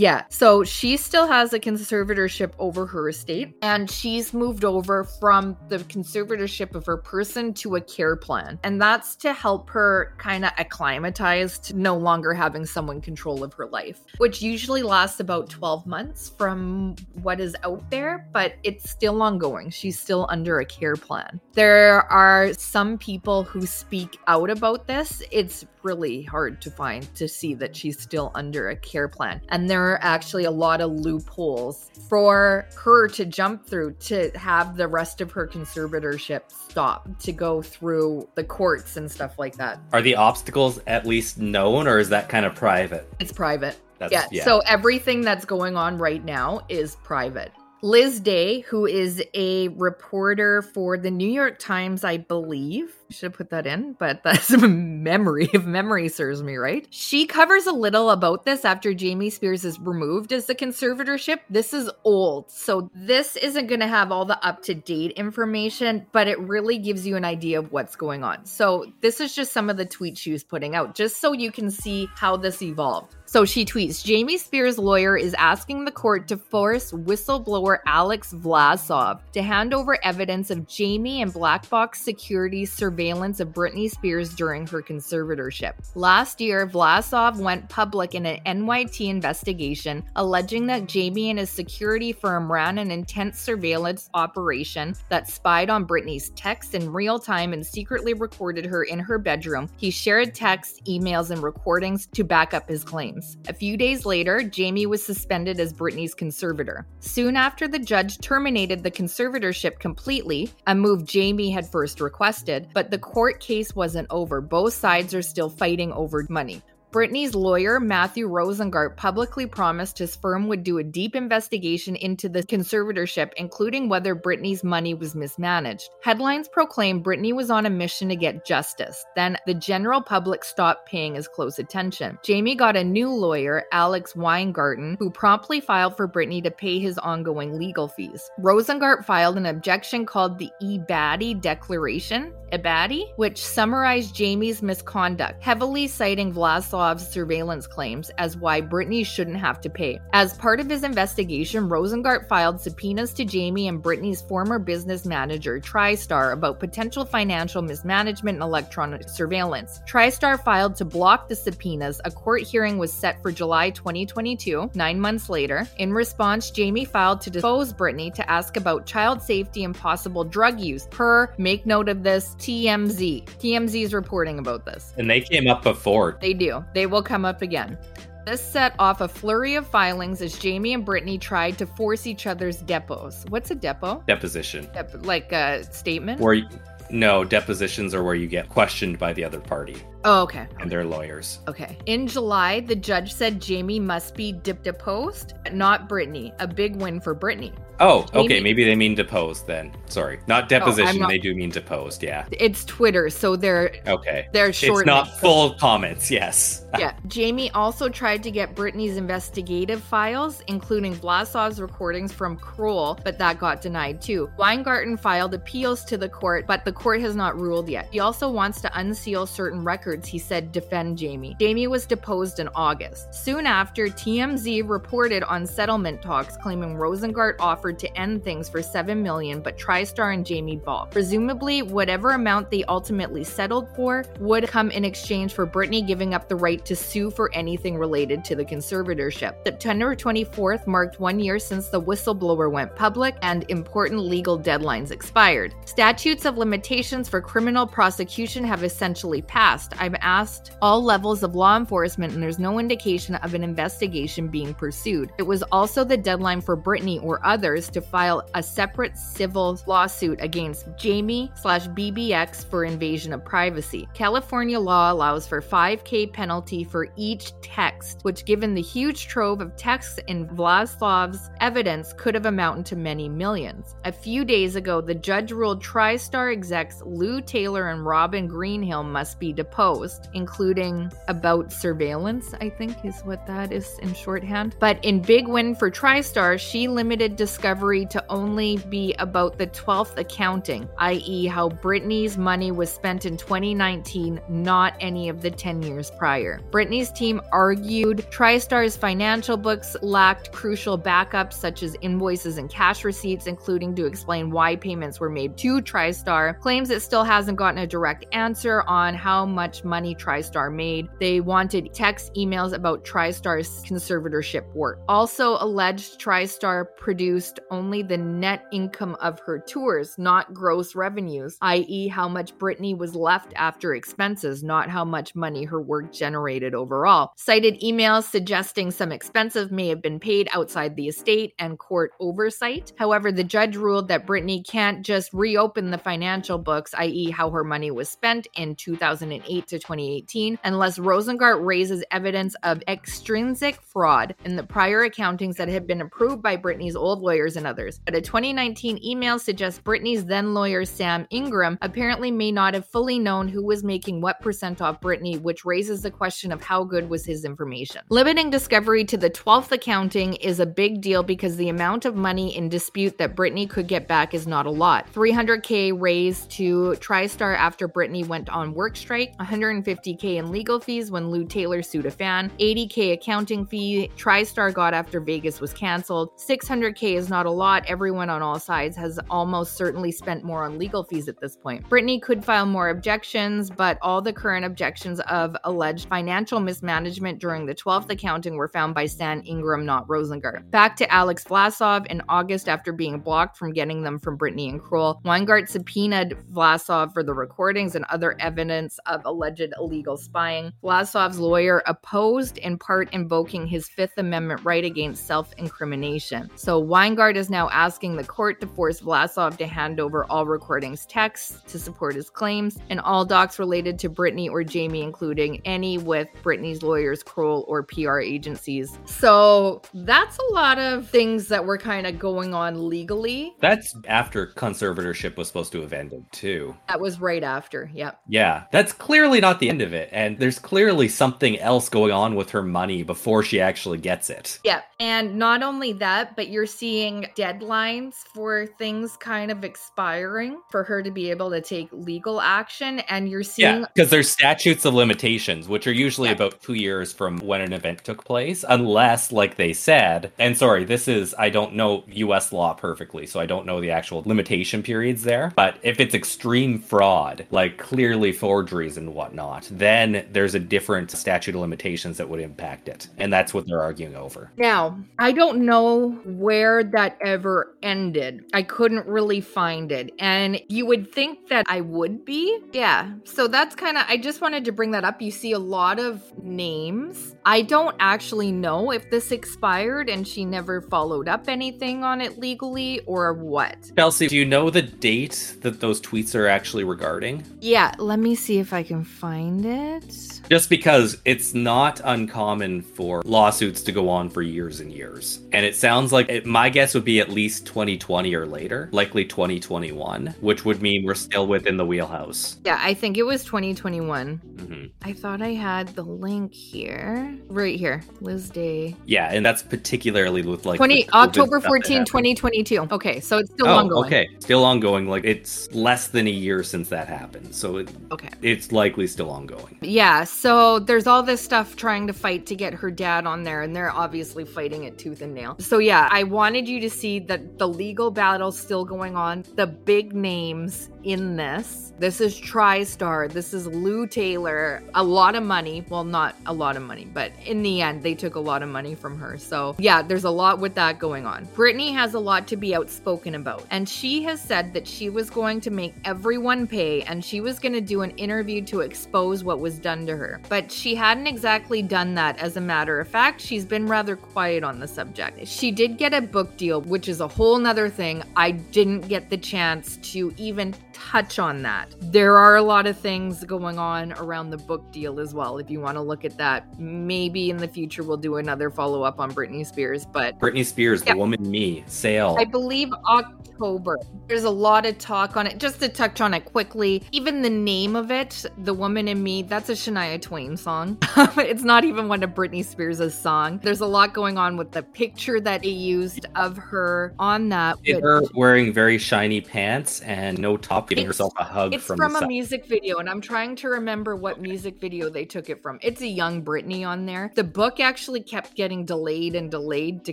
Yeah. 0.00 0.24
So 0.30 0.64
she 0.64 0.96
still 0.96 1.26
has 1.26 1.52
a 1.52 1.60
conservatorship 1.60 2.52
over 2.58 2.86
her 2.86 3.10
estate, 3.10 3.54
and 3.60 3.90
she's 3.90 4.32
moved 4.32 4.64
over 4.64 5.04
from 5.04 5.58
the 5.68 5.76
conservatorship 5.80 6.74
of 6.74 6.86
her 6.86 6.96
person 6.96 7.52
to 7.54 7.76
a 7.76 7.82
care 7.82 8.16
plan. 8.16 8.58
And 8.64 8.80
that's 8.80 9.14
to 9.16 9.34
help 9.34 9.68
her 9.68 10.14
kind 10.16 10.46
of 10.46 10.52
acclimatize 10.56 11.58
to 11.58 11.76
no 11.76 11.98
longer 11.98 12.32
having 12.32 12.64
someone 12.64 13.02
control 13.02 13.44
of 13.44 13.52
her 13.52 13.66
life, 13.66 14.00
which 14.16 14.40
usually 14.40 14.82
lasts 14.82 15.20
about 15.20 15.50
12 15.50 15.86
months 15.86 16.32
from 16.38 16.96
what 17.20 17.38
is 17.38 17.54
out 17.62 17.90
there, 17.90 18.26
but 18.32 18.54
it's 18.62 18.88
still 18.88 19.20
ongoing. 19.20 19.68
She's 19.68 20.00
still 20.00 20.26
under 20.30 20.60
a 20.60 20.64
care 20.64 20.96
plan. 20.96 21.42
There 21.52 22.10
are 22.10 22.54
some 22.54 22.96
people 22.96 23.44
who 23.44 23.66
speak 23.66 24.18
out 24.28 24.48
about 24.48 24.86
this. 24.86 25.22
It's 25.30 25.66
really 25.82 26.22
hard 26.22 26.60
to 26.62 26.70
find 26.70 27.14
to 27.14 27.26
see 27.28 27.54
that 27.54 27.74
she's 27.74 27.98
still 27.98 28.30
under 28.34 28.68
a 28.68 28.76
care 28.76 29.08
plan. 29.08 29.40
And 29.48 29.68
there 29.68 29.89
are 29.90 29.98
actually 30.02 30.44
a 30.44 30.50
lot 30.50 30.80
of 30.80 30.90
loopholes 30.92 31.90
for 32.08 32.66
her 32.76 33.08
to 33.08 33.24
jump 33.24 33.66
through 33.66 33.92
to 33.94 34.30
have 34.36 34.76
the 34.76 34.88
rest 34.88 35.20
of 35.20 35.30
her 35.32 35.46
conservatorship 35.46 36.42
stop 36.50 37.08
to 37.18 37.32
go 37.32 37.60
through 37.62 38.28
the 38.34 38.44
courts 38.44 38.96
and 38.96 39.10
stuff 39.10 39.38
like 39.38 39.56
that. 39.56 39.80
Are 39.92 40.02
the 40.02 40.16
obstacles 40.16 40.80
at 40.86 41.06
least 41.06 41.38
known 41.38 41.86
or 41.86 41.98
is 41.98 42.08
that 42.10 42.28
kind 42.28 42.46
of 42.46 42.54
private? 42.54 43.06
It's 43.18 43.32
private. 43.32 43.78
That's, 43.98 44.12
yeah. 44.12 44.26
yeah. 44.30 44.44
So 44.44 44.60
everything 44.60 45.20
that's 45.20 45.44
going 45.44 45.76
on 45.76 45.98
right 45.98 46.24
now 46.24 46.62
is 46.68 46.96
private. 46.96 47.52
Liz 47.82 48.20
Day, 48.20 48.60
who 48.60 48.84
is 48.84 49.22
a 49.32 49.68
reporter 49.68 50.60
for 50.60 50.98
the 50.98 51.10
New 51.10 51.28
York 51.28 51.58
Times, 51.58 52.04
I 52.04 52.18
believe. 52.18 52.94
should 53.08 53.30
have 53.30 53.38
put 53.38 53.50
that 53.50 53.66
in, 53.66 53.94
but 53.94 54.22
that's 54.24 54.50
a 54.50 54.68
memory 54.68 55.48
if 55.54 55.64
memory 55.64 56.08
serves 56.08 56.42
me 56.42 56.56
right. 56.56 56.86
She 56.90 57.26
covers 57.26 57.66
a 57.66 57.72
little 57.72 58.10
about 58.10 58.44
this 58.44 58.66
after 58.66 58.92
Jamie 58.92 59.30
Spears 59.30 59.64
is 59.64 59.80
removed 59.80 60.32
as 60.32 60.44
the 60.44 60.54
conservatorship. 60.54 61.40
This 61.48 61.72
is 61.72 61.90
old, 62.04 62.50
so 62.50 62.90
this 62.94 63.36
isn't 63.36 63.66
going 63.66 63.80
to 63.80 63.88
have 63.88 64.12
all 64.12 64.26
the 64.26 64.44
up 64.46 64.62
to 64.64 64.74
date 64.74 65.12
information, 65.12 66.06
but 66.12 66.28
it 66.28 66.38
really 66.38 66.76
gives 66.78 67.06
you 67.06 67.16
an 67.16 67.24
idea 67.24 67.58
of 67.58 67.72
what's 67.72 67.96
going 67.96 68.22
on. 68.22 68.44
So, 68.44 68.92
this 69.00 69.20
is 69.20 69.34
just 69.34 69.52
some 69.52 69.70
of 69.70 69.78
the 69.78 69.86
tweets 69.86 70.18
she 70.18 70.32
was 70.32 70.44
putting 70.44 70.74
out, 70.74 70.94
just 70.94 71.18
so 71.18 71.32
you 71.32 71.50
can 71.50 71.70
see 71.70 72.08
how 72.14 72.36
this 72.36 72.60
evolved. 72.60 73.14
So 73.30 73.44
she 73.44 73.64
tweets 73.64 74.04
Jamie 74.04 74.38
Spears' 74.38 74.76
lawyer 74.76 75.16
is 75.16 75.34
asking 75.34 75.84
the 75.84 75.92
court 75.92 76.26
to 76.26 76.36
force 76.36 76.90
whistleblower 76.90 77.78
Alex 77.86 78.32
Vlasov 78.32 79.20
to 79.34 79.40
hand 79.40 79.72
over 79.72 80.04
evidence 80.04 80.50
of 80.50 80.66
Jamie 80.66 81.22
and 81.22 81.32
Black 81.32 81.70
Box 81.70 82.00
Security's 82.00 82.72
surveillance 82.72 83.38
of 83.38 83.50
Britney 83.50 83.88
Spears 83.88 84.34
during 84.34 84.66
her 84.66 84.82
conservatorship. 84.82 85.74
Last 85.94 86.40
year, 86.40 86.66
Vlasov 86.66 87.36
went 87.36 87.68
public 87.68 88.16
in 88.16 88.26
an 88.26 88.40
NYT 88.46 89.08
investigation 89.08 90.02
alleging 90.16 90.66
that 90.66 90.88
Jamie 90.88 91.30
and 91.30 91.38
his 91.38 91.50
security 91.50 92.10
firm 92.10 92.50
ran 92.50 92.78
an 92.78 92.90
intense 92.90 93.38
surveillance 93.38 94.10
operation 94.12 94.92
that 95.08 95.30
spied 95.30 95.70
on 95.70 95.86
Britney's 95.86 96.30
texts 96.30 96.74
in 96.74 96.92
real 96.92 97.20
time 97.20 97.52
and 97.52 97.64
secretly 97.64 98.12
recorded 98.12 98.66
her 98.66 98.82
in 98.82 98.98
her 98.98 99.18
bedroom. 99.18 99.68
He 99.76 99.92
shared 99.92 100.34
texts, 100.34 100.80
emails, 100.88 101.30
and 101.30 101.44
recordings 101.44 102.08
to 102.08 102.24
back 102.24 102.54
up 102.54 102.68
his 102.68 102.82
claims. 102.82 103.19
A 103.48 103.52
few 103.52 103.76
days 103.76 104.06
later, 104.06 104.42
Jamie 104.42 104.86
was 104.86 105.04
suspended 105.04 105.60
as 105.60 105.72
Britney's 105.72 106.14
conservator. 106.14 106.86
Soon 107.00 107.36
after 107.36 107.68
the 107.68 107.78
judge 107.78 108.18
terminated 108.18 108.82
the 108.82 108.90
conservatorship 108.90 109.78
completely, 109.78 110.50
a 110.66 110.74
move 110.74 111.04
Jamie 111.04 111.50
had 111.50 111.70
first 111.70 112.00
requested, 112.00 112.68
but 112.74 112.90
the 112.90 112.98
court 112.98 113.40
case 113.40 113.74
wasn't 113.74 114.06
over. 114.10 114.40
Both 114.40 114.74
sides 114.74 115.14
are 115.14 115.22
still 115.22 115.48
fighting 115.48 115.92
over 115.92 116.24
money. 116.28 116.62
Britney's 116.92 117.36
lawyer, 117.36 117.78
Matthew 117.78 118.28
Rosengart, 118.28 118.96
publicly 118.96 119.46
promised 119.46 119.96
his 119.96 120.16
firm 120.16 120.48
would 120.48 120.64
do 120.64 120.78
a 120.78 120.82
deep 120.82 121.14
investigation 121.14 121.94
into 121.94 122.28
the 122.28 122.42
conservatorship, 122.42 123.30
including 123.36 123.88
whether 123.88 124.16
Britney's 124.16 124.64
money 124.64 124.94
was 124.94 125.14
mismanaged. 125.14 125.88
Headlines 126.02 126.48
proclaimed 126.48 127.04
Britney 127.04 127.32
was 127.32 127.48
on 127.48 127.64
a 127.64 127.70
mission 127.70 128.08
to 128.08 128.16
get 128.16 128.44
justice. 128.44 129.04
Then 129.14 129.36
the 129.46 129.54
general 129.54 130.02
public 130.02 130.42
stopped 130.42 130.88
paying 130.88 131.16
as 131.16 131.28
close 131.28 131.60
attention. 131.60 132.18
Jamie 132.24 132.56
got 132.56 132.74
a 132.74 132.82
new 132.82 133.08
lawyer, 133.08 133.66
Alex 133.70 134.16
Weingarten, 134.16 134.96
who 134.98 135.10
promptly 135.10 135.60
filed 135.60 135.96
for 135.96 136.08
Britney 136.08 136.42
to 136.42 136.50
pay 136.50 136.80
his 136.80 136.98
ongoing 136.98 137.56
legal 137.56 137.86
fees. 137.86 138.28
Rosengart 138.40 139.04
filed 139.04 139.36
an 139.36 139.46
objection 139.46 140.04
called 140.04 140.40
the 140.40 140.50
Ebadi 140.60 141.40
Declaration, 141.40 142.32
Ebadi, 142.52 143.04
which 143.14 143.38
summarized 143.38 144.12
Jamie's 144.12 144.60
misconduct, 144.60 145.40
heavily 145.40 145.86
citing 145.86 146.32
Vlasov's 146.80 147.06
surveillance 147.06 147.66
claims 147.66 148.10
as 148.16 148.36
why 148.36 148.60
Britney 148.60 149.04
shouldn't 149.04 149.36
have 149.36 149.60
to 149.60 149.68
pay. 149.68 150.00
As 150.12 150.36
part 150.38 150.60
of 150.60 150.70
his 150.70 150.82
investigation, 150.82 151.68
Rosengart 151.68 152.26
filed 152.26 152.60
subpoenas 152.60 153.12
to 153.14 153.24
Jamie 153.24 153.68
and 153.68 153.82
Britney's 153.82 154.22
former 154.22 154.58
business 154.58 155.04
manager, 155.04 155.60
TriStar, 155.60 156.32
about 156.32 156.58
potential 156.58 157.04
financial 157.04 157.60
mismanagement 157.60 158.36
and 158.36 158.42
electronic 158.42 159.08
surveillance. 159.08 159.80
TriStar 159.86 160.42
filed 160.42 160.74
to 160.76 160.84
block 160.84 161.28
the 161.28 161.36
subpoenas. 161.36 162.00
A 162.04 162.10
court 162.10 162.42
hearing 162.42 162.78
was 162.78 162.92
set 162.92 163.20
for 163.22 163.30
July 163.30 163.70
2022, 163.70 164.70
nine 164.74 164.98
months 164.98 165.28
later. 165.28 165.68
In 165.76 165.92
response, 165.92 166.50
Jamie 166.50 166.86
filed 166.86 167.20
to 167.22 167.30
depose 167.30 167.74
Britney 167.74 168.12
to 168.14 168.30
ask 168.30 168.56
about 168.56 168.86
child 168.86 169.20
safety 169.20 169.64
and 169.64 169.74
possible 169.74 170.24
drug 170.24 170.58
use. 170.58 170.88
Per, 170.90 171.32
make 171.36 171.66
note 171.66 171.90
of 171.90 172.02
this, 172.02 172.34
TMZ. 172.38 173.26
TMZ 173.26 173.82
is 173.82 173.92
reporting 173.92 174.38
about 174.38 174.64
this. 174.64 174.94
And 174.96 175.10
they 175.10 175.20
came 175.20 175.46
up 175.46 175.62
before. 175.62 176.16
They 176.20 176.32
do. 176.32 176.64
They 176.74 176.86
will 176.86 177.02
come 177.02 177.24
up 177.24 177.42
again. 177.42 177.78
This 178.26 178.42
set 178.42 178.74
off 178.78 179.00
a 179.00 179.08
flurry 179.08 179.54
of 179.54 179.66
filings 179.66 180.20
as 180.20 180.38
Jamie 180.38 180.74
and 180.74 180.86
Britney 180.86 181.20
tried 181.20 181.58
to 181.58 181.66
force 181.66 182.06
each 182.06 182.26
other's 182.26 182.58
depots. 182.58 183.24
What's 183.28 183.50
a 183.50 183.54
depot? 183.54 184.04
Deposition. 184.06 184.68
Dep- 184.72 185.04
like 185.06 185.32
a 185.32 185.64
statement? 185.72 186.20
Where 186.20 186.42
no, 186.90 187.24
depositions 187.24 187.94
are 187.94 188.02
where 188.02 188.14
you 188.14 188.26
get 188.26 188.48
questioned 188.48 188.98
by 188.98 189.12
the 189.12 189.24
other 189.24 189.40
party. 189.40 189.76
Oh, 190.04 190.22
okay. 190.22 190.46
And 190.58 190.70
their 190.70 190.84
lawyers. 190.84 191.38
Okay. 191.46 191.78
In 191.86 192.06
July, 192.06 192.60
the 192.60 192.74
judge 192.74 193.14
said 193.14 193.40
Jamie 193.40 193.80
must 193.80 194.14
be 194.14 194.32
deposed, 194.32 195.34
not 195.52 195.88
Britney. 195.88 196.32
A 196.40 196.48
big 196.48 196.76
win 196.76 197.00
for 197.00 197.14
Britney. 197.14 197.52
Oh, 197.80 198.04
okay. 198.14 198.40
Maybe 198.40 198.62
they 198.64 198.76
mean 198.76 198.94
deposed 198.94 199.46
then. 199.46 199.72
Sorry, 199.86 200.20
not 200.26 200.44
oh, 200.44 200.48
deposition. 200.48 201.00
not- 201.00 201.08
They 201.08 201.18
do 201.18 201.34
mean 201.34 201.50
deposed. 201.50 202.02
Yeah. 202.02 202.26
It's 202.30 202.64
Twitter, 202.66 203.08
so 203.08 203.36
they're 203.36 203.74
Okay. 203.86 204.28
they're 204.32 204.52
short. 204.52 204.82
It's 204.82 204.86
not 204.86 205.18
full 205.18 205.54
comments. 205.54 206.10
Yes. 206.10 206.66
yeah. 206.78 206.92
Jamie 207.06 207.50
also 207.52 207.88
tried 207.88 208.22
to 208.22 208.30
get 208.30 208.54
Britney's 208.54 208.96
investigative 208.98 209.82
files, 209.82 210.42
including 210.46 210.94
Vlasov's 210.94 211.60
recordings 211.60 212.12
from 212.12 212.36
Kroll, 212.36 212.98
but 213.02 213.18
that 213.18 213.38
got 213.38 213.62
denied 213.62 214.02
too. 214.02 214.30
Weingarten 214.36 214.96
filed 214.96 215.32
appeals 215.34 215.84
to 215.86 215.96
the 215.96 216.08
court, 216.08 216.46
but 216.46 216.64
the 216.64 216.72
court 216.72 217.00
has 217.00 217.16
not 217.16 217.38
ruled 217.40 217.68
yet. 217.68 217.88
He 217.90 218.00
also 218.00 218.30
wants 218.30 218.60
to 218.60 218.78
unseal 218.78 219.26
certain 219.26 219.64
records 219.64 220.06
he 220.06 220.18
said 220.18 220.52
defend 220.52 220.98
Jamie. 220.98 221.34
Jamie 221.40 221.66
was 221.66 221.86
deposed 221.86 222.40
in 222.40 222.48
August. 222.54 223.14
Soon 223.14 223.46
after, 223.46 223.86
TMZ 223.86 224.68
reported 224.68 225.22
on 225.24 225.46
settlement 225.46 226.02
talks 226.02 226.36
claiming 226.36 226.74
Rosengart 226.76 227.36
offered 227.40 227.69
to 227.78 227.98
end 227.98 228.24
things 228.24 228.48
for 228.48 228.62
7 228.62 229.02
million, 229.02 229.40
but 229.40 229.58
TriStar 229.58 230.14
and 230.14 230.26
Jamie 230.26 230.56
balked. 230.56 230.92
Presumably, 230.92 231.62
whatever 231.62 232.10
amount 232.10 232.50
they 232.50 232.64
ultimately 232.64 233.24
settled 233.24 233.68
for 233.76 234.04
would 234.18 234.48
come 234.48 234.70
in 234.70 234.84
exchange 234.84 235.32
for 235.32 235.46
Britney 235.46 235.86
giving 235.86 236.14
up 236.14 236.28
the 236.28 236.36
right 236.36 236.64
to 236.64 236.74
sue 236.74 237.10
for 237.10 237.32
anything 237.34 237.76
related 237.76 238.24
to 238.24 238.34
the 238.34 238.44
conservatorship. 238.44 239.34
September 239.44 239.94
24th 239.94 240.66
marked 240.66 241.00
one 241.00 241.20
year 241.20 241.38
since 241.38 241.68
the 241.68 241.80
whistleblower 241.80 242.50
went 242.50 242.74
public 242.76 243.16
and 243.22 243.44
important 243.48 244.00
legal 244.00 244.38
deadlines 244.38 244.90
expired. 244.90 245.54
Statutes 245.64 246.24
of 246.24 246.38
limitations 246.38 247.08
for 247.08 247.20
criminal 247.20 247.66
prosecution 247.66 248.44
have 248.44 248.64
essentially 248.64 249.22
passed. 249.22 249.74
I've 249.78 249.96
asked 250.00 250.52
all 250.62 250.82
levels 250.82 251.22
of 251.22 251.34
law 251.34 251.56
enforcement, 251.56 252.14
and 252.14 252.22
there's 252.22 252.38
no 252.38 252.58
indication 252.58 253.16
of 253.16 253.34
an 253.34 253.44
investigation 253.44 254.28
being 254.28 254.54
pursued. 254.54 255.12
It 255.18 255.22
was 255.22 255.42
also 255.44 255.84
the 255.84 255.96
deadline 255.96 256.40
for 256.40 256.56
Britney 256.56 257.02
or 257.02 257.24
others 257.24 257.59
to 257.68 257.80
file 257.80 258.26
a 258.34 258.42
separate 258.42 258.96
civil 258.96 259.60
lawsuit 259.66 260.18
against 260.20 260.66
Jamie 260.76 261.30
slash 261.34 261.68
BBX 261.68 262.44
for 262.48 262.64
invasion 262.64 263.12
of 263.12 263.24
privacy. 263.24 263.88
California 263.94 264.58
law 264.58 264.92
allows 264.92 265.26
for 265.26 265.40
5K 265.40 266.12
penalty 266.12 266.64
for 266.64 266.88
each 266.96 267.32
text, 267.42 268.00
which, 268.02 268.24
given 268.24 268.54
the 268.54 268.62
huge 268.62 269.06
trove 269.06 269.40
of 269.40 269.56
texts 269.56 269.98
in 270.06 270.26
Vlasov's 270.28 271.30
evidence, 271.40 271.92
could 271.92 272.14
have 272.14 272.26
amounted 272.26 272.66
to 272.66 272.76
many 272.76 273.08
millions. 273.08 273.76
A 273.84 273.92
few 273.92 274.24
days 274.24 274.56
ago, 274.56 274.80
the 274.80 274.94
judge 274.94 275.32
ruled 275.32 275.62
TriStar 275.62 276.32
execs 276.32 276.82
Lou 276.84 277.20
Taylor 277.20 277.68
and 277.68 277.84
Robin 277.84 278.26
Greenhill 278.26 278.84
must 278.84 279.18
be 279.18 279.32
deposed, 279.32 280.08
including 280.14 280.90
about 281.08 281.52
surveillance, 281.52 282.34
I 282.40 282.48
think 282.48 282.84
is 282.84 283.00
what 283.02 283.26
that 283.26 283.52
is 283.52 283.78
in 283.80 283.94
shorthand. 283.94 284.56
But 284.60 284.82
in 284.84 285.00
big 285.00 285.28
win 285.28 285.54
for 285.54 285.70
TriStar, 285.70 286.38
she 286.38 286.68
limited 286.68 287.16
discovery 287.50 287.84
to 287.84 288.04
only 288.08 288.58
be 288.68 288.94
about 289.00 289.36
the 289.36 289.46
12th 289.48 289.98
accounting, 289.98 290.68
i.e., 290.78 291.26
how 291.26 291.48
Britney's 291.48 292.16
money 292.16 292.52
was 292.52 292.70
spent 292.70 293.04
in 293.04 293.16
2019, 293.16 294.20
not 294.28 294.74
any 294.78 295.08
of 295.08 295.20
the 295.20 295.32
10 295.32 295.64
years 295.64 295.90
prior. 295.90 296.40
Britney's 296.52 296.92
team 296.92 297.20
argued 297.32 298.06
TriStar's 298.12 298.76
financial 298.76 299.36
books 299.36 299.76
lacked 299.82 300.30
crucial 300.30 300.78
backups 300.78 301.32
such 301.32 301.64
as 301.64 301.76
invoices 301.80 302.38
and 302.38 302.48
cash 302.48 302.84
receipts, 302.84 303.26
including 303.26 303.74
to 303.74 303.84
explain 303.84 304.30
why 304.30 304.54
payments 304.54 305.00
were 305.00 305.10
made 305.10 305.36
to 305.38 305.60
TriStar. 305.60 306.38
Claims 306.38 306.70
it 306.70 306.82
still 306.82 307.02
hasn't 307.02 307.36
gotten 307.36 307.58
a 307.58 307.66
direct 307.66 308.04
answer 308.12 308.62
on 308.68 308.94
how 308.94 309.26
much 309.26 309.64
money 309.64 309.92
TriStar 309.96 310.54
made. 310.54 310.88
They 311.00 311.20
wanted 311.20 311.74
text 311.74 312.14
emails 312.14 312.52
about 312.52 312.84
TriStar's 312.84 313.64
conservatorship 313.64 314.46
work. 314.54 314.78
Also 314.88 315.36
alleged 315.40 316.00
TriStar 316.00 316.64
produced 316.76 317.29
only 317.50 317.82
the 317.82 317.96
net 317.96 318.46
income 318.50 318.96
of 319.00 319.20
her 319.20 319.38
tours, 319.38 319.96
not 319.98 320.34
gross 320.34 320.74
revenues, 320.74 321.36
i.e., 321.42 321.86
how 321.88 322.08
much 322.08 322.36
Britney 322.38 322.76
was 322.76 322.96
left 322.96 323.32
after 323.36 323.74
expenses, 323.74 324.42
not 324.42 324.70
how 324.70 324.84
much 324.84 325.14
money 325.14 325.44
her 325.44 325.60
work 325.60 325.92
generated 325.92 326.54
overall. 326.54 327.12
Cited 327.16 327.60
emails 327.60 328.04
suggesting 328.04 328.70
some 328.70 328.90
expenses 328.90 329.50
may 329.50 329.68
have 329.68 329.82
been 329.82 330.00
paid 330.00 330.28
outside 330.32 330.74
the 330.74 330.88
estate 330.88 331.34
and 331.38 331.58
court 331.58 331.92
oversight. 332.00 332.72
However, 332.78 333.12
the 333.12 333.22
judge 333.22 333.56
ruled 333.56 333.88
that 333.88 334.06
Britney 334.06 334.46
can't 334.46 334.84
just 334.84 335.12
reopen 335.12 335.70
the 335.70 335.78
financial 335.78 336.38
books, 336.38 336.74
i.e., 336.78 337.10
how 337.10 337.30
her 337.30 337.44
money 337.44 337.70
was 337.70 337.88
spent 337.88 338.26
in 338.34 338.54
2008 338.56 339.46
to 339.46 339.58
2018, 339.58 340.38
unless 340.44 340.78
Rosengart 340.78 341.44
raises 341.44 341.84
evidence 341.90 342.34
of 342.42 342.62
extrinsic 342.66 343.60
fraud 343.62 344.14
in 344.24 344.36
the 344.36 344.42
prior 344.42 344.88
accountings 344.88 345.36
that 345.36 345.48
had 345.48 345.66
been 345.66 345.80
approved 345.80 346.22
by 346.22 346.36
Britney's 346.36 346.76
old 346.76 347.02
lawyers 347.20 347.36
and 347.36 347.46
others. 347.46 347.80
But 347.84 347.94
a 347.94 348.00
2019 348.00 348.82
email 348.82 349.18
suggests 349.18 349.60
Britney's 349.60 350.06
then 350.06 350.32
lawyer 350.32 350.64
Sam 350.64 351.06
Ingham 351.10 351.58
apparently 351.60 352.10
may 352.10 352.32
not 352.32 352.54
have 352.54 352.64
fully 352.64 352.98
known 352.98 353.28
who 353.28 353.44
was 353.44 353.62
making 353.62 354.00
what 354.00 354.20
percent 354.20 354.62
off 354.62 354.80
Britney, 354.80 355.20
which 355.20 355.44
raises 355.44 355.82
the 355.82 355.90
question 355.90 356.32
of 356.32 356.42
how 356.42 356.64
good 356.64 356.88
was 356.88 357.04
his 357.04 357.26
information. 357.26 357.82
Limiting 357.90 358.30
discovery 358.30 358.86
to 358.86 358.96
the 358.96 359.10
12th 359.10 359.52
accounting 359.52 360.14
is 360.14 360.40
a 360.40 360.46
big 360.46 360.80
deal 360.80 361.02
because 361.02 361.36
the 361.36 361.50
amount 361.50 361.84
of 361.84 361.94
money 361.94 362.34
in 362.34 362.48
dispute 362.48 362.96
that 362.96 363.14
Britney 363.14 363.48
could 363.48 363.66
get 363.66 363.86
back 363.86 364.14
is 364.14 364.26
not 364.26 364.46
a 364.46 364.50
lot. 364.50 364.90
300k 364.94 365.78
raised 365.78 366.30
to 366.30 366.74
TriStar 366.80 367.36
after 367.36 367.68
Britney 367.68 368.06
went 368.06 368.30
on 368.30 368.54
work 368.54 368.76
strike, 368.76 369.14
150k 369.18 370.16
in 370.16 370.32
legal 370.32 370.58
fees 370.58 370.90
when 370.90 371.10
Lou 371.10 371.26
Taylor 371.26 371.62
sued 371.62 371.84
a 371.84 371.90
fan, 371.90 372.30
80k 372.38 372.94
accounting 372.94 373.44
fee 373.44 373.90
TriStar 373.98 374.54
got 374.54 374.72
after 374.72 375.00
Vegas 375.00 375.40
was 375.40 375.52
canceled. 375.52 376.16
600k 376.16 376.96
is 376.96 377.09
not 377.10 377.26
a 377.26 377.30
lot. 377.30 377.64
Everyone 377.66 378.08
on 378.08 378.22
all 378.22 378.38
sides 378.38 378.76
has 378.76 378.98
almost 379.10 379.56
certainly 379.56 379.92
spent 379.92 380.24
more 380.24 380.44
on 380.44 380.58
legal 380.58 380.84
fees 380.84 381.08
at 381.08 381.20
this 381.20 381.36
point. 381.36 381.68
Britney 381.68 382.00
could 382.00 382.24
file 382.24 382.46
more 382.46 382.70
objections, 382.70 383.50
but 383.50 383.78
all 383.82 384.00
the 384.00 384.12
current 384.12 384.44
objections 384.44 385.00
of 385.00 385.36
alleged 385.44 385.88
financial 385.88 386.40
mismanagement 386.40 387.18
during 387.18 387.46
the 387.46 387.54
12th 387.54 387.90
accounting 387.90 388.36
were 388.36 388.48
found 388.48 388.74
by 388.74 388.86
Stan 388.86 389.22
Ingham, 389.26 389.66
not 389.66 389.86
Rosengart. 389.88 390.50
Back 390.50 390.76
to 390.76 390.92
Alex 390.92 391.24
Vlasov 391.24 391.86
in 391.86 392.02
August 392.08 392.48
after 392.48 392.72
being 392.72 393.00
blocked 393.00 393.36
from 393.36 393.52
getting 393.52 393.82
them 393.82 393.98
from 393.98 394.16
Britney 394.16 394.48
and 394.48 394.62
Kroll. 394.62 395.00
Weingart 395.04 395.48
subpoenaed 395.48 396.16
Vlasov 396.32 396.92
for 396.92 397.02
the 397.02 397.12
recordings 397.14 397.74
and 397.74 397.84
other 397.86 398.16
evidence 398.20 398.78
of 398.86 399.02
alleged 399.04 399.52
illegal 399.58 399.96
spying. 399.96 400.52
Vlasov's 400.62 401.18
lawyer 401.18 401.62
opposed, 401.66 402.38
in 402.38 402.56
part 402.56 402.88
invoking 402.92 403.46
his 403.46 403.68
Fifth 403.68 403.98
Amendment 403.98 404.40
right 404.44 404.64
against 404.64 405.06
self 405.06 405.32
incrimination. 405.38 406.30
So 406.36 406.62
Weingart 406.62 406.99
is 407.00 407.30
now 407.30 407.48
asking 407.50 407.96
the 407.96 408.04
court 408.04 408.40
to 408.42 408.46
force 408.46 408.80
Vlasov 408.80 409.38
to 409.38 409.46
hand 409.46 409.80
over 409.80 410.04
all 410.10 410.26
recordings 410.26 410.84
texts 410.84 411.42
to 411.50 411.58
support 411.58 411.94
his 411.94 412.10
claims 412.10 412.58
and 412.68 412.78
all 412.80 413.06
docs 413.06 413.38
related 413.38 413.78
to 413.78 413.88
Britney 413.88 414.28
or 414.30 414.44
Jamie, 414.44 414.82
including 414.82 415.40
any 415.46 415.78
with 415.78 416.08
Britney's 416.22 416.62
lawyers, 416.62 417.02
Kroll, 417.02 417.44
or 417.48 417.62
PR 417.62 418.00
agencies. 418.00 418.78
So 418.84 419.62
that's 419.72 420.18
a 420.18 420.32
lot 420.34 420.58
of 420.58 420.88
things 420.90 421.28
that 421.28 421.44
were 421.44 421.56
kind 421.56 421.86
of 421.86 421.98
going 421.98 422.34
on 422.34 422.68
legally. 422.68 423.34
That's 423.40 423.74
after 423.88 424.26
conservatorship 424.26 425.16
was 425.16 425.26
supposed 425.28 425.52
to 425.52 425.62
have 425.62 425.72
ended 425.72 426.04
too. 426.12 426.54
That 426.68 426.80
was 426.80 427.00
right 427.00 427.22
after. 427.22 427.70
Yep. 427.72 427.98
Yeah, 428.08 428.44
that's 428.52 428.74
clearly 428.74 429.20
not 429.20 429.40
the 429.40 429.48
end 429.48 429.62
of 429.62 429.72
it. 429.72 429.88
And 429.90 430.18
there's 430.18 430.38
clearly 430.38 430.88
something 430.88 431.38
else 431.38 431.70
going 431.70 431.92
on 431.92 432.14
with 432.14 432.30
her 432.30 432.42
money 432.42 432.82
before 432.82 433.22
she 433.22 433.40
actually 433.40 433.78
gets 433.78 434.10
it. 434.10 434.38
Yep. 434.44 434.64
And 434.78 435.16
not 435.16 435.42
only 435.42 435.72
that, 435.74 436.16
but 436.16 436.28
you're 436.28 436.46
seeing 436.46 436.89
deadlines 437.16 437.94
for 438.14 438.46
things 438.46 438.96
kind 438.96 439.30
of 439.30 439.44
expiring 439.44 440.40
for 440.50 440.62
her 440.64 440.82
to 440.82 440.90
be 440.90 441.10
able 441.10 441.30
to 441.30 441.40
take 441.40 441.68
legal 441.72 442.20
action. 442.20 442.80
And 442.80 443.08
you're 443.08 443.22
seeing 443.22 443.60
Yeah, 443.60 443.64
because 443.74 443.90
there's 443.90 444.10
statutes 444.10 444.64
of 444.64 444.74
limitations, 444.74 445.48
which 445.48 445.66
are 445.66 445.72
usually 445.72 446.08
Yeah. 446.08 446.14
about 446.16 446.42
two 446.42 446.54
years 446.54 446.92
from 446.92 447.18
when 447.20 447.40
an 447.40 447.52
event 447.52 447.84
took 447.84 448.04
place, 448.04 448.44
unless, 448.48 449.12
like 449.12 449.36
they 449.36 449.52
said, 449.52 450.12
and 450.18 450.36
sorry, 450.36 450.64
this 450.64 450.88
is, 450.88 451.14
I 451.18 451.30
don't 451.30 451.54
know 451.54 451.84
US 451.88 452.32
law 452.32 452.54
perfectly, 452.54 453.06
so 453.06 453.20
I 453.20 453.26
don't 453.26 453.46
know 453.46 453.60
the 453.60 453.70
actual 453.70 454.02
limitation 454.04 454.62
periods 454.62 455.04
there, 455.04 455.32
but 455.36 455.56
if 455.62 455.80
it's 455.80 455.94
extreme 455.94 456.58
fraud, 456.58 457.26
like 457.30 457.58
clearly 457.58 458.12
forgeries 458.12 458.76
and 458.76 458.94
whatnot, 458.94 459.48
then 459.50 460.06
there's 460.12 460.34
a 460.34 460.40
different 460.40 460.90
statute 460.90 461.34
of 461.34 461.40
limitations 461.40 461.98
that 461.98 462.08
would 462.08 462.20
impact 462.20 462.68
it. 462.68 462.88
And 462.98 463.12
that's 463.12 463.32
what 463.32 463.46
they're 463.46 463.62
arguing 463.62 463.94
over. 463.94 464.30
Now, 464.36 464.78
I 464.98 465.12
don't 465.12 465.44
know 465.44 465.90
where 466.04 466.64
that 466.64 466.79
ever 467.00 467.54
ended. 467.62 468.24
I 468.32 468.42
couldn't 468.42 468.86
really 468.86 469.20
find 469.20 469.70
it. 469.72 469.92
And 469.98 470.40
you 470.48 470.66
would 470.66 470.92
think 470.92 471.28
that 471.28 471.46
I 471.48 471.60
would 471.60 472.04
be. 472.04 472.38
Yeah. 472.52 472.92
So 473.04 473.28
that's 473.28 473.54
kind 473.54 473.76
of, 473.76 473.84
I 473.88 473.96
just 473.96 474.20
wanted 474.20 474.44
to 474.46 474.52
bring 474.52 474.70
that 474.72 474.84
up. 474.84 475.02
You 475.02 475.10
see 475.10 475.32
a 475.32 475.38
lot 475.38 475.78
of 475.78 476.02
names. 476.22 477.14
I 477.24 477.42
don't 477.42 477.76
actually 477.80 478.32
know 478.32 478.72
if 478.72 478.90
this 478.90 479.12
expired 479.12 479.88
and 479.88 480.06
she 480.06 480.24
never 480.24 480.60
followed 480.60 481.08
up 481.08 481.28
anything 481.28 481.84
on 481.84 482.00
it 482.00 482.18
legally 482.18 482.80
or 482.86 483.12
what. 483.12 483.72
Chelsea, 483.76 484.08
do 484.08 484.16
you 484.16 484.24
know 484.24 484.50
the 484.50 484.62
date 484.62 485.36
that 485.42 485.60
those 485.60 485.80
tweets 485.80 486.14
are 486.14 486.26
actually 486.26 486.64
regarding? 486.64 487.24
Yeah. 487.40 487.72
Let 487.78 487.98
me 487.98 488.14
see 488.14 488.38
if 488.38 488.52
I 488.52 488.62
can 488.62 488.84
find 488.84 489.44
it. 489.44 490.20
Just 490.28 490.48
because 490.48 490.98
it's 491.04 491.34
not 491.34 491.80
uncommon 491.84 492.62
for 492.62 493.02
lawsuits 493.04 493.62
to 493.62 493.72
go 493.72 493.88
on 493.88 494.08
for 494.08 494.22
years 494.22 494.60
and 494.60 494.72
years. 494.72 495.20
And 495.32 495.44
it 495.44 495.56
sounds 495.56 495.92
like 495.92 496.08
it, 496.08 496.26
my 496.26 496.48
guess 496.48 496.69
guess 496.70 496.74
would 496.76 496.84
be 496.84 497.00
at 497.00 497.08
least 497.10 497.46
2020 497.46 498.14
or 498.14 498.26
later, 498.26 498.68
likely 498.72 499.04
2021, 499.04 500.14
which 500.20 500.44
would 500.44 500.62
mean 500.62 500.84
we're 500.84 500.94
still 500.94 501.26
within 501.26 501.56
the 501.56 501.66
wheelhouse. 501.66 502.38
Yeah, 502.44 502.60
I 502.62 502.74
think 502.74 502.96
it 502.96 503.02
was 503.02 503.24
2021. 503.24 504.16
hmm 504.16 504.64
I 504.82 504.92
thought 504.92 505.20
I 505.20 505.34
had 505.34 505.68
the 505.74 505.82
link 505.82 506.32
here. 506.32 507.14
Right 507.28 507.58
here. 507.58 507.82
Liz 508.00 508.30
Day. 508.30 508.76
Yeah, 508.86 509.10
and 509.12 509.26
that's 509.26 509.42
particularly 509.42 510.22
with 510.22 510.46
like 510.46 510.56
20 510.58 510.88
October 510.92 511.40
14, 511.40 511.84
2022. 511.84 512.68
Okay, 512.70 513.00
so 513.00 513.18
it's 513.18 513.30
still 513.32 513.48
Oh, 513.48 513.58
ongoing. 513.58 513.84
okay, 513.86 514.08
still 514.20 514.44
ongoing. 514.44 514.88
Like 514.88 515.04
it's 515.04 515.52
less 515.52 515.88
than 515.88 516.06
a 516.06 516.10
year 516.10 516.42
since 516.42 516.68
that 516.68 516.86
happened, 516.88 517.34
so 517.34 517.58
it, 517.58 517.68
Okay. 517.92 518.08
it's 518.22 518.52
likely 518.52 518.86
still 518.86 519.10
ongoing. 519.10 519.58
Yeah, 519.60 520.04
so 520.04 520.60
there's 520.60 520.86
all 520.86 521.02
this 521.02 521.20
stuff 521.20 521.56
trying 521.56 521.86
to 521.88 521.92
fight 521.92 522.24
to 522.26 522.36
get 522.36 522.54
her 522.54 522.70
dad 522.70 523.06
on 523.06 523.22
there, 523.24 523.42
and 523.42 523.54
they're 523.54 523.72
obviously 523.72 524.24
fighting 524.24 524.64
it 524.64 524.78
tooth 524.78 525.02
and 525.02 525.12
nail. 525.14 525.36
So, 525.40 525.58
yeah, 525.58 525.88
I 525.90 526.04
wanted 526.04 526.48
you 526.48 526.59
to 526.60 526.70
see 526.70 526.98
that 527.00 527.38
the 527.38 527.48
legal 527.48 527.90
battle's 527.90 528.38
still 528.38 528.64
going 528.64 528.96
on. 528.96 529.24
The 529.34 529.46
big 529.46 529.94
names 529.94 530.70
in 530.84 531.16
this 531.16 531.70
this 531.80 532.02
is 532.02 532.20
TriStar, 532.20 533.10
this 533.10 533.32
is 533.32 533.46
Lou 533.46 533.86
Taylor, 533.86 534.62
a 534.74 534.84
lot 534.84 535.14
of 535.14 535.22
money. 535.22 535.64
Well, 535.70 535.82
not 535.82 536.14
a 536.26 536.32
lot 536.32 536.58
of 536.58 536.62
money, 536.62 536.84
but 536.84 537.10
in 537.24 537.42
the 537.42 537.62
end, 537.62 537.82
they 537.82 537.94
took 537.94 538.16
a 538.16 538.20
lot 538.20 538.42
of 538.42 538.50
money 538.50 538.74
from 538.74 538.98
her. 538.98 539.16
So, 539.16 539.56
yeah, 539.58 539.80
there's 539.80 540.04
a 540.04 540.10
lot 540.10 540.40
with 540.40 540.54
that 540.56 540.78
going 540.78 541.06
on. 541.06 541.24
Britney 541.28 541.72
has 541.72 541.94
a 541.94 541.98
lot 541.98 542.28
to 542.28 542.36
be 542.36 542.54
outspoken 542.54 543.14
about, 543.14 543.46
and 543.50 543.66
she 543.66 544.02
has 544.02 544.20
said 544.20 544.52
that 544.52 544.68
she 544.68 544.90
was 544.90 545.08
going 545.08 545.40
to 545.40 545.50
make 545.50 545.72
everyone 545.86 546.46
pay 546.46 546.82
and 546.82 547.02
she 547.02 547.22
was 547.22 547.38
going 547.38 547.54
to 547.54 547.62
do 547.62 547.80
an 547.80 547.92
interview 547.92 548.42
to 548.42 548.60
expose 548.60 549.24
what 549.24 549.40
was 549.40 549.58
done 549.58 549.86
to 549.86 549.96
her. 549.96 550.20
But 550.28 550.52
she 550.52 550.74
hadn't 550.74 551.06
exactly 551.06 551.62
done 551.62 551.94
that 551.94 552.18
as 552.18 552.36
a 552.36 552.42
matter 552.42 552.78
of 552.78 552.88
fact. 552.88 553.22
She's 553.22 553.46
been 553.46 553.64
rather 553.64 553.96
quiet 553.96 554.44
on 554.44 554.60
the 554.60 554.68
subject. 554.68 555.26
She 555.26 555.50
did 555.50 555.78
get 555.78 555.94
a 555.94 556.02
book 556.02 556.36
deal, 556.36 556.60
which 556.60 556.90
is 556.90 557.00
a 557.00 557.08
whole 557.08 557.38
nother 557.38 557.70
thing. 557.70 558.02
I 558.16 558.32
didn't 558.32 558.82
get 558.82 559.08
the 559.08 559.16
chance 559.16 559.78
to 559.92 560.12
even 560.18 560.54
touch 560.80 561.18
on 561.18 561.42
that. 561.42 561.74
There 561.80 562.16
are 562.16 562.36
a 562.36 562.42
lot 562.42 562.66
of 562.66 562.76
things 562.76 563.24
going 563.24 563.58
on 563.58 563.92
around 563.94 564.30
the 564.30 564.38
book 564.38 564.70
deal 564.72 564.98
as 565.00 565.14
well. 565.14 565.38
If 565.38 565.50
you 565.50 565.60
want 565.60 565.76
to 565.76 565.82
look 565.82 566.04
at 566.04 566.16
that, 566.16 566.58
maybe 566.58 567.30
in 567.30 567.36
the 567.36 567.48
future 567.48 567.82
we'll 567.82 567.96
do 567.96 568.16
another 568.16 568.50
follow 568.50 568.82
up 568.82 568.98
on 568.98 569.12
Britney 569.12 569.46
Spears, 569.46 569.86
but 569.86 570.18
Britney 570.18 570.44
Spears, 570.44 570.82
Yeah. 570.86 570.94
The 570.94 570.98
Woman 570.98 571.30
Me, 571.30 571.64
Sale. 571.66 572.16
I 572.18 572.24
believe 572.24 572.70
October. 572.88 573.78
There's 574.06 574.24
a 574.24 574.30
lot 574.30 574.66
of 574.66 574.78
talk 574.78 575.16
on 575.16 575.26
it. 575.26 575.38
Just 575.38 575.60
to 575.60 575.68
touch 575.68 576.00
on 576.00 576.14
it 576.14 576.24
quickly, 576.24 576.82
even 576.92 577.22
the 577.22 577.30
name 577.30 577.76
of 577.76 577.90
it, 577.90 578.24
The 578.38 578.54
Woman 578.54 578.88
in 578.88 579.02
Me, 579.02 579.22
that's 579.22 579.48
a 579.48 579.52
Shania 579.52 580.00
Twain 580.00 580.36
song. 580.36 580.78
it's 580.96 581.42
not 581.42 581.64
even 581.64 581.88
one 581.88 582.02
of 582.02 582.10
Britney 582.10 582.44
Spears' 582.44 582.94
song. 582.94 583.40
There's 583.42 583.60
a 583.60 583.66
lot 583.66 583.94
going 583.94 584.18
on 584.18 584.36
with 584.36 584.52
the 584.52 584.62
picture 584.62 585.20
that 585.20 585.44
he 585.44 585.50
used 585.50 586.06
of 586.16 586.36
her 586.36 586.94
on 586.98 587.28
that. 587.30 587.58
her 587.82 588.02
wearing 588.14 588.52
very 588.52 588.78
shiny 588.78 589.20
pants 589.20 589.80
and 589.80 590.18
no 590.18 590.36
top, 590.36 590.69
giving 590.70 590.84
It's- 590.84 590.96
herself 590.96 591.12
a 591.18 591.24
hug 591.24 591.52
It's 591.54 591.64
from, 591.64 591.76
from, 591.76 591.96
a 591.96 592.00
side. 592.00 592.08
music 592.08 592.46
video, 592.46 592.78
and 592.78 592.88
I'm 592.88 593.00
trying 593.00 593.36
to 593.36 593.48
remember 593.48 593.96
what 593.96 594.20
music 594.20 594.58
video 594.60 594.88
they 594.88 595.04
took 595.04 595.28
it 595.28 595.42
from. 595.42 595.58
It's 595.62 595.80
a 595.82 595.86
young 595.86 596.22
Britney 596.24 596.66
on 596.66 596.86
there. 596.86 597.10
The 597.14 597.24
book 597.24 597.60
actually 597.60 598.00
kept 598.00 598.34
getting 598.36 598.64
delayed 598.64 599.14
and 599.14 599.30
delayed 599.30 599.84
to 599.84 599.92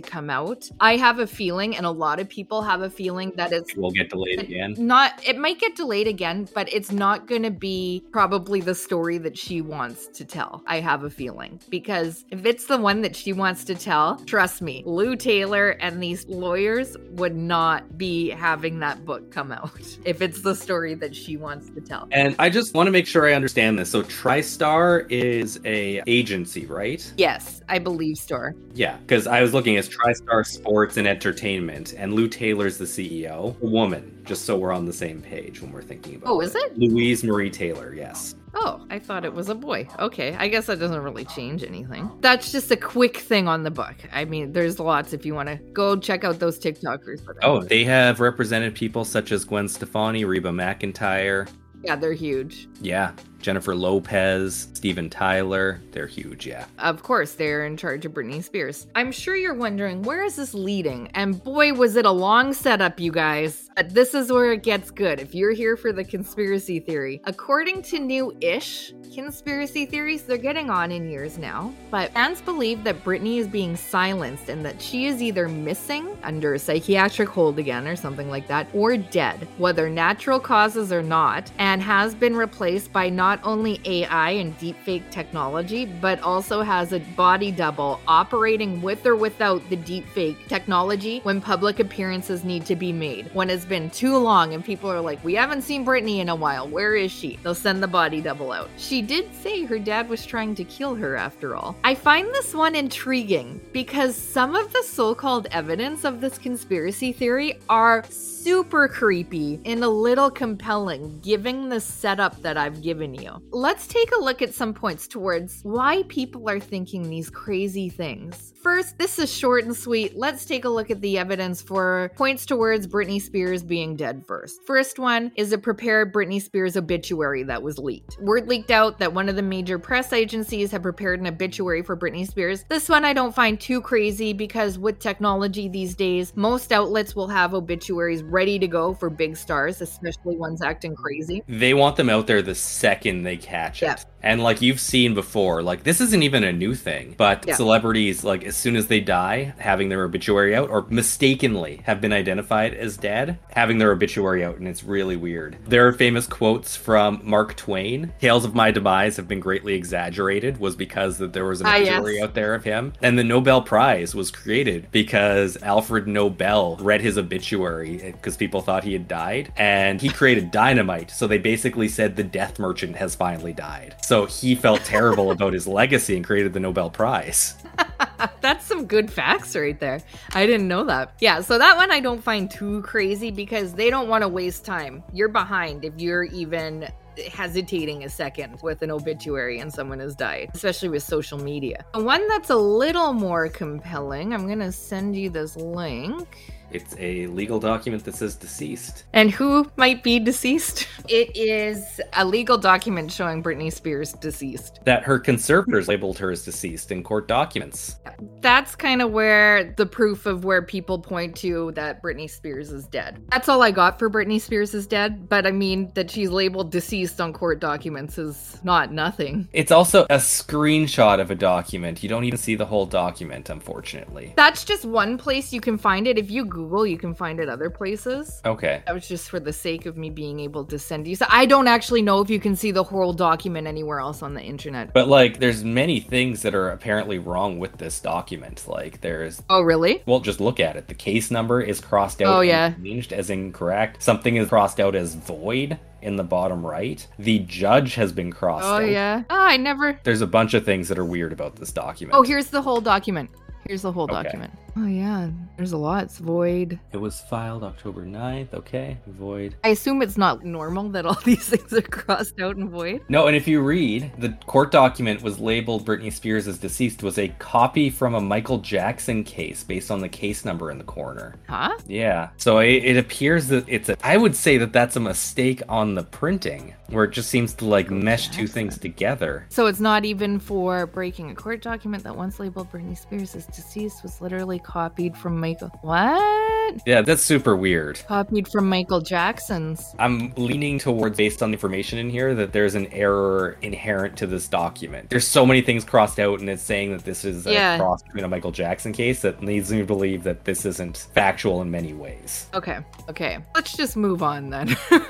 come 0.00 0.30
out. 0.30 0.68
I 0.80 0.96
have 0.96 1.18
a 1.18 1.26
feeling, 1.26 1.76
and 1.76 1.84
a 1.84 1.90
lot 1.90 2.20
of 2.20 2.28
people 2.28 2.62
have 2.62 2.80
a 2.82 2.90
feeling 2.90 3.32
that 3.36 3.52
it's 3.52 3.74
will 3.76 3.90
get 3.90 4.08
delayed 4.10 4.40
again. 4.40 4.74
not 4.78 5.20
it 5.26 5.36
might 5.36 5.58
get 5.58 5.74
delayed 5.76 6.06
again 6.06 6.48
but 6.54 6.72
it's 6.72 6.92
not 6.92 7.26
going 7.26 7.42
to 7.42 7.50
be 7.50 8.02
probably 8.12 8.60
the 8.60 8.74
story 8.74 9.18
that 9.18 9.36
she 9.36 9.60
wants 9.60 10.06
to 10.08 10.24
tell 10.24 10.62
i 10.66 10.78
have 10.80 11.02
a 11.04 11.10
feeling 11.10 11.58
because 11.68 12.24
if 12.30 12.46
it's 12.46 12.66
the 12.66 12.76
one 12.78 13.02
that 13.02 13.14
she 13.16 13.32
wants 13.32 13.64
to 13.64 13.74
tell 13.74 14.16
trust 14.26 14.62
me 14.62 14.82
lou 14.86 15.16
taylor 15.16 15.70
and 15.80 16.02
these 16.02 16.26
lawyers 16.28 16.96
would 17.10 17.34
not 17.36 17.98
be 17.98 18.30
having 18.30 18.78
that 18.80 19.04
book 19.04 19.30
come 19.30 19.50
out 19.52 19.80
if 20.04 20.22
it's 20.22 20.42
the 20.42 20.54
story 20.68 20.92
that 20.94 21.16
she 21.16 21.38
wants 21.38 21.70
to 21.70 21.80
tell 21.80 22.06
And 22.12 22.36
I 22.38 22.50
just 22.50 22.74
want 22.74 22.88
to 22.88 22.90
make 22.90 23.06
sure 23.06 23.26
I 23.26 23.32
understand 23.32 23.78
this. 23.78 23.90
So 23.90 24.02
TriStar 24.02 25.10
is 25.10 25.58
a 25.64 26.02
agency, 26.06 26.66
right? 26.66 27.02
yes 27.16 27.62
i 27.70 27.78
believe 27.78 28.18
store 28.18 28.54
Yeah, 28.74 28.98
because 28.98 29.26
I 29.26 29.40
was 29.40 29.54
looking 29.54 29.78
as 29.78 29.88
TriStar 29.88 30.44
Sports 30.44 30.98
and 30.98 31.08
Entertainment, 31.08 31.94
and 31.96 32.12
Lou 32.12 32.28
Taylor's 32.28 32.76
the 32.76 32.84
CEO, 32.84 33.58
a 33.62 33.66
woman. 33.66 34.04
Just 34.26 34.44
so 34.44 34.58
we're 34.58 34.72
on 34.72 34.84
the 34.84 34.92
same 34.92 35.22
page 35.22 35.62
when 35.62 35.72
we're 35.72 35.80
thinking 35.82 36.16
about. 36.16 36.28
Oh, 36.30 36.40
is 36.42 36.54
it? 36.54 36.76
Louise 36.76 37.24
Marie 37.24 37.50
Taylor? 37.50 37.94
Yes. 37.94 38.34
Oh, 38.60 38.84
I 38.90 38.98
thought 38.98 39.24
it 39.24 39.32
was 39.32 39.48
a 39.48 39.54
boy. 39.54 39.86
Okay, 40.00 40.34
I 40.36 40.48
guess 40.48 40.66
that 40.66 40.80
doesn't 40.80 41.00
really 41.00 41.24
change 41.26 41.62
anything. 41.62 42.10
That's 42.20 42.50
just 42.50 42.70
a 42.72 42.76
quick 42.76 43.18
thing 43.18 43.46
on 43.46 43.62
the 43.62 43.70
book. 43.70 43.94
I 44.12 44.24
mean, 44.24 44.52
there's 44.52 44.80
lots 44.80 45.12
if 45.12 45.24
you 45.24 45.32
want 45.34 45.48
to 45.48 45.56
go 45.72 45.96
check 45.96 46.24
out 46.24 46.40
those 46.40 46.58
TikTokers. 46.58 47.20
Oh, 47.42 47.62
they 47.62 47.84
have 47.84 48.18
represented 48.20 48.74
people 48.74 49.04
such 49.04 49.30
as 49.30 49.44
Gwen 49.44 49.68
Stefani, 49.68 50.24
Reba 50.24 50.50
McEntire. 50.50 51.48
yeah, 51.84 51.94
they're 51.94 52.12
huge. 52.14 52.66
Yeah, 52.80 53.12
Jennifer 53.40 53.76
Lopez, 53.76 54.66
Steven 54.74 55.08
Tyler. 55.08 55.80
They're 55.92 56.08
huge. 56.08 56.44
Yeah. 56.44 56.64
Of 56.80 57.04
course, 57.04 57.34
they're 57.34 57.64
in 57.64 57.76
charge 57.76 58.04
of 58.04 58.12
Britney 58.12 58.42
Spears. 58.42 58.88
I'm 58.96 59.12
sure 59.12 59.36
you're 59.36 59.54
wondering 59.54 60.02
where 60.02 60.24
is 60.24 60.34
this 60.34 60.52
leading? 60.54 61.08
And 61.14 61.40
boy, 61.44 61.74
was 61.74 61.94
it 61.94 62.04
a 62.04 62.10
long 62.10 62.52
setup, 62.52 62.98
you 62.98 63.12
guys. 63.12 63.67
But 63.78 63.94
this 63.94 64.12
is 64.12 64.32
where 64.32 64.50
it 64.50 64.64
gets 64.64 64.90
good 64.90 65.20
if 65.20 65.36
you're 65.36 65.52
here 65.52 65.76
for 65.76 65.92
the 65.92 66.02
conspiracy 66.02 66.80
theory. 66.80 67.20
According 67.26 67.82
to 67.82 68.00
new 68.00 68.36
ish 68.40 68.92
conspiracy 69.14 69.86
theories, 69.86 70.24
they're 70.24 70.36
getting 70.36 70.68
on 70.68 70.90
in 70.90 71.08
years 71.08 71.38
now. 71.38 71.72
But 71.88 72.12
fans 72.12 72.40
believe 72.40 72.82
that 72.82 73.04
Britney 73.04 73.38
is 73.38 73.46
being 73.46 73.76
silenced 73.76 74.48
and 74.48 74.64
that 74.64 74.82
she 74.82 75.06
is 75.06 75.22
either 75.22 75.48
missing 75.48 76.18
under 76.24 76.54
a 76.54 76.58
psychiatric 76.58 77.28
hold 77.28 77.60
again 77.60 77.86
or 77.86 77.94
something 77.94 78.28
like 78.28 78.48
that, 78.48 78.66
or 78.74 78.96
dead, 78.96 79.46
whether 79.58 79.88
natural 79.88 80.40
causes 80.40 80.92
or 80.92 81.02
not, 81.02 81.48
and 81.58 81.80
has 81.80 82.16
been 82.16 82.34
replaced 82.34 82.92
by 82.92 83.08
not 83.08 83.38
only 83.44 83.80
AI 83.84 84.30
and 84.30 84.58
deepfake 84.58 85.08
technology, 85.10 85.84
but 85.84 86.20
also 86.22 86.62
has 86.62 86.92
a 86.92 86.98
body 87.16 87.52
double 87.52 88.00
operating 88.08 88.82
with 88.82 89.06
or 89.06 89.14
without 89.14 89.62
the 89.70 89.76
deepfake 89.76 90.48
technology 90.48 91.20
when 91.20 91.40
public 91.40 91.78
appearances 91.78 92.42
need 92.42 92.66
to 92.66 92.74
be 92.74 92.92
made. 92.92 93.32
When 93.34 93.50
been 93.68 93.90
too 93.90 94.16
long 94.16 94.54
and 94.54 94.64
people 94.64 94.90
are 94.90 95.00
like, 95.00 95.22
we 95.24 95.34
haven't 95.34 95.62
seen 95.62 95.84
Britney 95.84 96.18
in 96.18 96.28
a 96.28 96.34
while, 96.34 96.68
where 96.68 96.94
is 96.94 97.12
she? 97.12 97.38
They'll 97.42 97.54
send 97.54 97.82
the 97.82 97.88
body 97.88 98.20
double 98.20 98.52
out. 98.52 98.70
She 98.76 99.02
did 99.02 99.34
say 99.34 99.64
her 99.64 99.78
dad 99.78 100.08
was 100.08 100.24
trying 100.24 100.54
to 100.56 100.64
kill 100.64 100.94
her 100.94 101.16
after 101.16 101.56
all. 101.56 101.76
I 101.84 101.94
find 101.94 102.28
this 102.28 102.54
one 102.54 102.74
intriguing 102.74 103.60
because 103.72 104.16
some 104.16 104.54
of 104.54 104.72
the 104.72 104.82
so 104.82 105.14
called 105.14 105.46
evidence 105.50 106.04
of 106.04 106.20
this 106.20 106.38
conspiracy 106.38 107.12
theory 107.12 107.58
are 107.68 108.04
super 108.08 108.88
creepy 108.88 109.60
and 109.64 109.84
a 109.84 109.88
little 109.88 110.30
compelling 110.30 111.18
given 111.20 111.68
the 111.68 111.80
setup 111.80 112.40
that 112.42 112.56
I've 112.56 112.82
given 112.82 113.14
you. 113.14 113.42
Let's 113.50 113.86
take 113.86 114.10
a 114.12 114.20
look 114.20 114.42
at 114.42 114.54
some 114.54 114.72
points 114.72 115.06
towards 115.06 115.60
why 115.62 116.04
people 116.08 116.48
are 116.48 116.60
thinking 116.60 117.08
these 117.08 117.30
crazy 117.30 117.88
things. 117.88 118.54
First, 118.62 118.98
this 118.98 119.18
is 119.18 119.32
short 119.32 119.64
and 119.64 119.76
sweet. 119.76 120.16
Let's 120.16 120.44
take 120.44 120.64
a 120.64 120.68
look 120.68 120.90
at 120.90 121.00
the 121.00 121.16
evidence 121.18 121.62
for 121.62 122.10
points 122.16 122.44
towards 122.44 122.86
Britney 122.86 123.20
Spears 123.20 123.57
being 123.62 123.96
dead 123.96 124.24
first. 124.26 124.60
First 124.66 124.98
one 124.98 125.32
is 125.36 125.52
a 125.52 125.58
prepared 125.58 126.12
Britney 126.12 126.40
Spears 126.40 126.76
obituary 126.76 127.42
that 127.44 127.62
was 127.62 127.78
leaked. 127.78 128.18
Word 128.20 128.48
leaked 128.48 128.70
out 128.70 128.98
that 128.98 129.12
one 129.12 129.28
of 129.28 129.36
the 129.36 129.42
major 129.42 129.78
press 129.78 130.12
agencies 130.12 130.70
had 130.70 130.82
prepared 130.82 131.20
an 131.20 131.26
obituary 131.26 131.82
for 131.82 131.96
Britney 131.96 132.26
Spears. 132.26 132.64
This 132.68 132.88
one 132.88 133.04
I 133.04 133.12
don't 133.12 133.34
find 133.34 133.60
too 133.60 133.80
crazy 133.80 134.32
because 134.32 134.78
with 134.78 134.98
technology 134.98 135.68
these 135.68 135.94
days, 135.94 136.32
most 136.36 136.72
outlets 136.72 137.14
will 137.14 137.28
have 137.28 137.54
obituaries 137.54 138.22
ready 138.22 138.58
to 138.58 138.68
go 138.68 138.94
for 138.94 139.10
big 139.10 139.36
stars, 139.36 139.80
especially 139.80 140.36
ones 140.36 140.62
acting 140.62 140.94
crazy. 140.94 141.42
They 141.48 141.74
want 141.74 141.96
them 141.96 142.08
out 142.08 142.26
there 142.26 142.42
the 142.42 142.54
second 142.54 143.22
they 143.22 143.36
catch 143.36 143.82
Yeah. 143.82 143.94
it. 143.94 144.06
And 144.28 144.42
like 144.42 144.60
you've 144.60 144.78
seen 144.78 145.14
before, 145.14 145.62
like 145.62 145.84
this 145.84 146.02
isn't 146.02 146.22
even 146.22 146.44
a 146.44 146.52
new 146.52 146.74
thing, 146.74 147.14
but 147.16 147.44
Yeah. 147.46 147.54
celebrities, 147.54 148.24
like 148.24 148.44
as 148.44 148.56
soon 148.56 148.76
as 148.76 148.88
they 148.88 149.00
die, 149.00 149.54
having 149.58 149.88
their 149.88 150.04
obituary 150.04 150.54
out 150.54 150.68
or 150.68 150.84
mistakenly 150.90 151.80
have 151.84 152.02
been 152.02 152.12
identified 152.12 152.74
as 152.74 152.98
dead, 152.98 153.38
having 153.54 153.78
their 153.78 153.90
obituary 153.90 154.44
out, 154.44 154.58
and 154.58 154.68
it's 154.68 154.84
really 154.84 155.16
weird. 155.16 155.56
There 155.66 155.86
are 155.88 155.92
famous 155.94 156.26
quotes 156.26 156.76
from 156.76 157.22
Mark 157.24 157.56
Twain. 157.56 158.12
Tales 158.20 158.44
of 158.44 158.54
my 158.54 158.70
demise 158.70 159.16
have 159.16 159.26
been 159.28 159.40
greatly 159.40 159.72
exaggerated, 159.74 160.58
was 160.60 160.76
because 160.76 161.16
that 161.16 161.32
there 161.32 161.46
was 161.46 161.62
an 161.62 161.66
Ah, 161.66 161.76
yes. 161.76 161.88
obituary 161.88 162.20
out 162.20 162.34
there 162.34 162.54
of 162.54 162.64
him. 162.64 162.92
And 163.00 163.18
the 163.18 163.24
Nobel 163.24 163.62
Prize 163.62 164.14
was 164.14 164.30
created 164.30 164.88
because 164.92 165.56
Alfred 165.62 166.06
Nobel 166.06 166.76
read 166.82 167.00
his 167.00 167.16
obituary 167.16 168.12
because 168.12 168.36
people 168.36 168.60
thought 168.60 168.84
he 168.84 168.92
had 168.92 169.08
died, 169.08 169.52
and 169.56 170.02
he 170.02 170.10
created 170.10 170.50
dynamite. 170.50 171.10
So 171.12 171.26
they 171.26 171.38
basically 171.38 171.88
said 171.88 172.16
the 172.16 172.22
death 172.24 172.58
merchant 172.58 172.96
has 172.96 173.14
finally 173.14 173.54
died. 173.54 173.94
So 174.02 174.17
he 174.26 174.54
felt 174.54 174.80
terrible 174.84 175.30
about 175.30 175.52
his 175.52 175.66
legacy 175.66 176.16
and 176.16 176.24
created 176.24 176.52
the 176.52 176.60
Nobel 176.60 176.90
Prize. 176.90 177.54
That's 178.40 178.64
some 178.64 178.86
good 178.86 179.10
facts 179.10 179.54
right 179.56 179.78
there. 179.78 180.00
I 180.34 180.46
didn't 180.46 180.68
know 180.68 180.84
that. 180.84 181.14
Yeah, 181.20 181.40
so 181.40 181.58
that 181.58 181.76
one 181.76 181.90
I 181.90 182.00
don't 182.00 182.22
find 182.22 182.50
too 182.50 182.82
crazy 182.82 183.30
because 183.30 183.74
they 183.74 183.90
don't 183.90 184.08
want 184.08 184.22
to 184.22 184.28
waste 184.28 184.64
time. 184.64 185.02
You're 185.12 185.28
behind 185.28 185.84
if 185.84 185.94
you're 185.98 186.24
even 186.24 186.88
hesitating 187.26 188.04
a 188.04 188.08
second 188.08 188.58
with 188.62 188.82
an 188.82 188.90
obituary 188.90 189.58
and 189.58 189.72
someone 189.72 189.98
has 190.00 190.14
died, 190.14 190.50
especially 190.54 190.88
with 190.88 191.02
social 191.02 191.38
media. 191.38 191.84
One 191.94 192.26
that's 192.28 192.50
a 192.50 192.56
little 192.56 193.12
more 193.12 193.48
compelling, 193.48 194.32
I'm 194.32 194.46
going 194.46 194.60
to 194.60 194.72
send 194.72 195.16
you 195.16 195.30
this 195.30 195.56
link. 195.56 196.36
It's 196.70 196.94
a 196.98 197.26
legal 197.28 197.58
document 197.58 198.04
that 198.04 198.14
says 198.14 198.34
deceased. 198.34 199.04
And 199.12 199.30
who 199.30 199.70
might 199.76 200.02
be 200.02 200.18
deceased? 200.18 200.86
It 201.08 201.34
is 201.34 202.02
a 202.12 202.24
legal 202.24 202.58
document 202.58 203.10
showing 203.10 203.42
Britney 203.42 203.72
Spears 203.72 204.12
deceased. 204.12 204.80
That 204.84 205.04
her 205.04 205.18
conservators 205.18 205.88
labeled 205.88 206.18
her 206.18 206.30
as 206.30 206.44
deceased 206.44 206.92
in 206.92 207.02
court 207.02 207.26
documents. 207.28 207.96
That's 208.42 208.76
kind 208.76 209.00
of 209.00 209.10
where 209.10 209.72
the 209.78 209.86
proof 209.86 210.26
of 210.26 210.44
where 210.44 210.60
people 210.60 210.98
point 210.98 211.34
to 211.36 211.72
that 211.72 212.02
Britney 212.02 212.28
Spears 212.28 212.72
is 212.72 212.86
dead. 212.86 213.24
That's 213.30 213.48
all 213.48 213.62
I 213.62 213.70
got 213.70 213.98
for 213.98 214.10
Britney 214.10 214.38
Spears 214.38 214.74
is 214.74 214.86
dead, 214.86 215.30
but 215.30 215.46
I 215.46 215.50
mean 215.50 215.90
that 215.94 216.10
she's 216.10 216.28
labeled 216.28 216.70
deceased 216.70 217.22
on 217.22 217.32
court 217.32 217.58
documents 217.58 218.18
is 218.18 218.60
not 218.62 218.92
nothing. 218.92 219.48
It's 219.54 219.72
also 219.72 220.04
a 220.04 220.16
screenshot 220.16 221.20
of 221.20 221.30
a 221.30 221.34
document. 221.34 222.02
You 222.02 222.10
don't 222.10 222.24
even 222.24 222.38
see 222.38 222.54
the 222.54 222.66
whole 222.66 222.84
document, 222.84 223.48
unfortunately. 223.48 224.34
That's 224.36 224.64
just 224.64 224.84
one 224.84 225.16
place 225.16 225.54
you 225.54 225.62
can 225.62 225.78
find 225.78 226.06
it. 226.06 226.18
If 226.18 226.30
you 226.30 226.44
Google, 226.58 226.84
you 226.84 226.98
can 226.98 227.14
find 227.14 227.38
it 227.38 227.48
other 227.48 227.70
places. 227.70 228.42
Okay. 228.44 228.82
That 228.84 228.92
was 228.92 229.06
just 229.06 229.30
for 229.30 229.38
the 229.38 229.52
sake 229.52 229.86
of 229.86 229.96
me 229.96 230.10
being 230.10 230.40
able 230.40 230.64
to 230.64 230.76
send 230.76 231.06
you. 231.06 231.14
So 231.14 231.24
I 231.28 231.46
don't 231.46 231.68
actually 231.68 232.02
know 232.02 232.20
if 232.20 232.28
you 232.28 232.40
can 232.40 232.56
see 232.56 232.72
the 232.72 232.82
whole 232.82 233.12
document 233.12 233.68
anywhere 233.68 234.00
else 234.00 234.22
on 234.22 234.34
the 234.34 234.42
internet. 234.42 234.92
But 234.92 235.06
like 235.06 235.38
there's 235.38 235.62
many 235.62 236.00
things 236.00 236.42
that 236.42 236.56
are 236.56 236.70
apparently 236.70 237.20
wrong 237.20 237.60
with 237.60 237.76
this 237.78 238.00
document. 238.00 238.64
Like 238.66 239.00
there's 239.00 239.40
Oh, 239.48 239.60
really? 239.60 240.02
well 240.04 240.18
just 240.18 240.40
look 240.40 240.58
at 240.58 240.74
it. 240.74 240.88
The 240.88 240.94
case 240.94 241.30
number 241.30 241.60
is 241.60 241.80
crossed 241.80 242.20
out 242.20 242.38
Oh, 242.38 242.40
yeah. 242.40 242.72
changed 242.82 243.12
as 243.12 243.30
incorrect. 243.30 244.02
Something 244.02 244.34
is 244.34 244.48
crossed 244.48 244.80
out 244.80 244.96
as 244.96 245.14
void 245.14 245.78
in 246.02 246.16
the 246.16 246.24
bottom 246.24 246.66
right. 246.66 247.06
The 247.20 247.38
judge 247.40 247.94
has 247.94 248.12
been 248.12 248.32
crossed 248.32 248.66
Oh, 248.66 248.78
out. 248.82 248.90
yeah. 248.90 249.22
Oh, 249.30 249.36
I 249.44 249.56
never. 249.58 249.96
There's 250.02 250.22
a 250.22 250.26
bunch 250.26 250.54
of 250.54 250.64
things 250.64 250.88
that 250.88 250.98
are 250.98 251.04
weird 251.04 251.32
about 251.32 251.54
this 251.54 251.70
document. 251.70 252.16
Oh, 252.18 252.22
here's 252.22 252.48
the 252.48 252.62
whole 252.62 252.80
document. 252.80 253.30
Here's 253.66 253.82
the 253.82 253.92
whole 253.92 254.04
Okay. 254.04 254.22
document. 254.22 254.50
Oh, 254.76 254.86
yeah. 254.86 255.30
There's 255.56 255.72
a 255.72 255.76
lot. 255.76 256.04
It's 256.04 256.18
void. 256.18 256.78
It 256.92 256.98
was 256.98 257.20
filed 257.22 257.64
October 257.64 258.04
9th. 258.06 258.54
Okay. 258.54 258.96
Void. 259.06 259.56
I 259.64 259.70
assume 259.70 260.02
it's 260.02 260.16
not 260.16 260.44
normal 260.44 260.88
that 260.90 261.06
all 261.06 261.14
these 261.24 261.48
things 261.48 261.72
are 261.72 261.82
crossed 261.82 262.40
out 262.40 262.56
and 262.56 262.70
void. 262.70 263.02
No, 263.08 263.26
and 263.26 263.36
if 263.36 263.48
you 263.48 263.60
read, 263.60 264.12
the 264.18 264.30
court 264.46 264.70
document 264.70 265.22
was 265.22 265.38
labeled 265.38 265.84
Britney 265.84 266.12
Spears 266.12 266.46
as 266.46 266.58
deceased 266.58 267.02
was 267.02 267.18
a 267.18 267.28
copy 267.38 267.90
from 267.90 268.14
a 268.14 268.20
Michael 268.20 268.58
Jackson 268.58 269.24
case 269.24 269.64
based 269.64 269.90
on 269.90 270.00
the 270.00 270.08
case 270.08 270.44
number 270.44 270.70
in 270.70 270.78
the 270.78 270.84
corner. 270.84 271.34
Huh? 271.48 271.76
Yeah. 271.86 272.30
So 272.36 272.58
it, 272.58 272.84
it 272.84 272.96
appears 272.96 273.48
that 273.48 273.64
it's 273.68 273.88
a. 273.88 273.96
I 274.02 274.16
would 274.16 274.36
say 274.36 274.58
that 274.58 274.72
that's 274.72 274.96
a 274.96 275.00
mistake 275.00 275.62
on 275.68 275.94
the 275.94 276.04
printing, 276.04 276.74
where 276.88 277.04
it 277.04 277.10
just 277.10 277.30
seems 277.30 277.54
to 277.54 277.64
like 277.64 277.90
mesh 277.90 278.28
two 278.28 278.46
things 278.46 278.78
together. 278.78 279.46
So 279.48 279.66
it's 279.66 279.80
not 279.80 280.04
even 280.04 280.38
for 280.38 280.86
breaking 280.86 281.30
a 281.30 281.34
court 281.34 281.62
document 281.62 282.04
that 282.04 282.16
once 282.16 282.38
labeled 282.38 282.70
Britney 282.70 282.96
Spears 282.96 283.34
as 283.34 283.46
deceased 283.46 284.02
was 284.02 284.20
literally 284.20 284.57
copied 284.58 285.16
from 285.16 285.40
Michael. 285.40 285.70
What? 285.82 286.82
Yeah, 286.86 287.02
that's 287.02 287.22
super 287.22 287.56
weird. 287.56 288.00
Copied 288.06 288.48
from 288.48 288.68
Michael 288.68 289.00
Jackson's. 289.00 289.94
I'm 289.98 290.32
leaning 290.36 290.78
towards, 290.78 291.16
based 291.16 291.42
on 291.42 291.50
the 291.50 291.54
information 291.54 291.98
in 291.98 292.10
here, 292.10 292.34
that 292.34 292.52
there's 292.52 292.74
an 292.74 292.86
error 292.88 293.56
inherent 293.62 294.16
to 294.18 294.26
this 294.26 294.48
document. 294.48 295.08
There's 295.10 295.26
so 295.26 295.46
many 295.46 295.62
things 295.62 295.84
crossed 295.84 296.18
out, 296.18 296.40
and 296.40 296.48
it's 296.48 296.62
saying 296.62 296.92
that 296.92 297.04
this 297.04 297.24
is 297.24 297.46
a 297.46 297.78
cross 297.78 298.02
between 298.02 298.24
a 298.24 298.28
Michael 298.28 298.52
Jackson 298.52 298.92
case 298.92 299.22
that 299.22 299.42
leads 299.42 299.72
me 299.72 299.78
to 299.78 299.86
believe 299.86 300.24
that 300.24 300.44
this 300.44 300.64
isn't 300.64 301.08
factual 301.14 301.62
in 301.62 301.70
many 301.70 301.94
ways. 301.94 302.46
Okay, 302.54 302.78
okay. 303.08 303.38
Let's 303.54 303.76
just 303.76 303.96
move 303.96 304.22
on 304.22 304.50
then. 304.50 304.76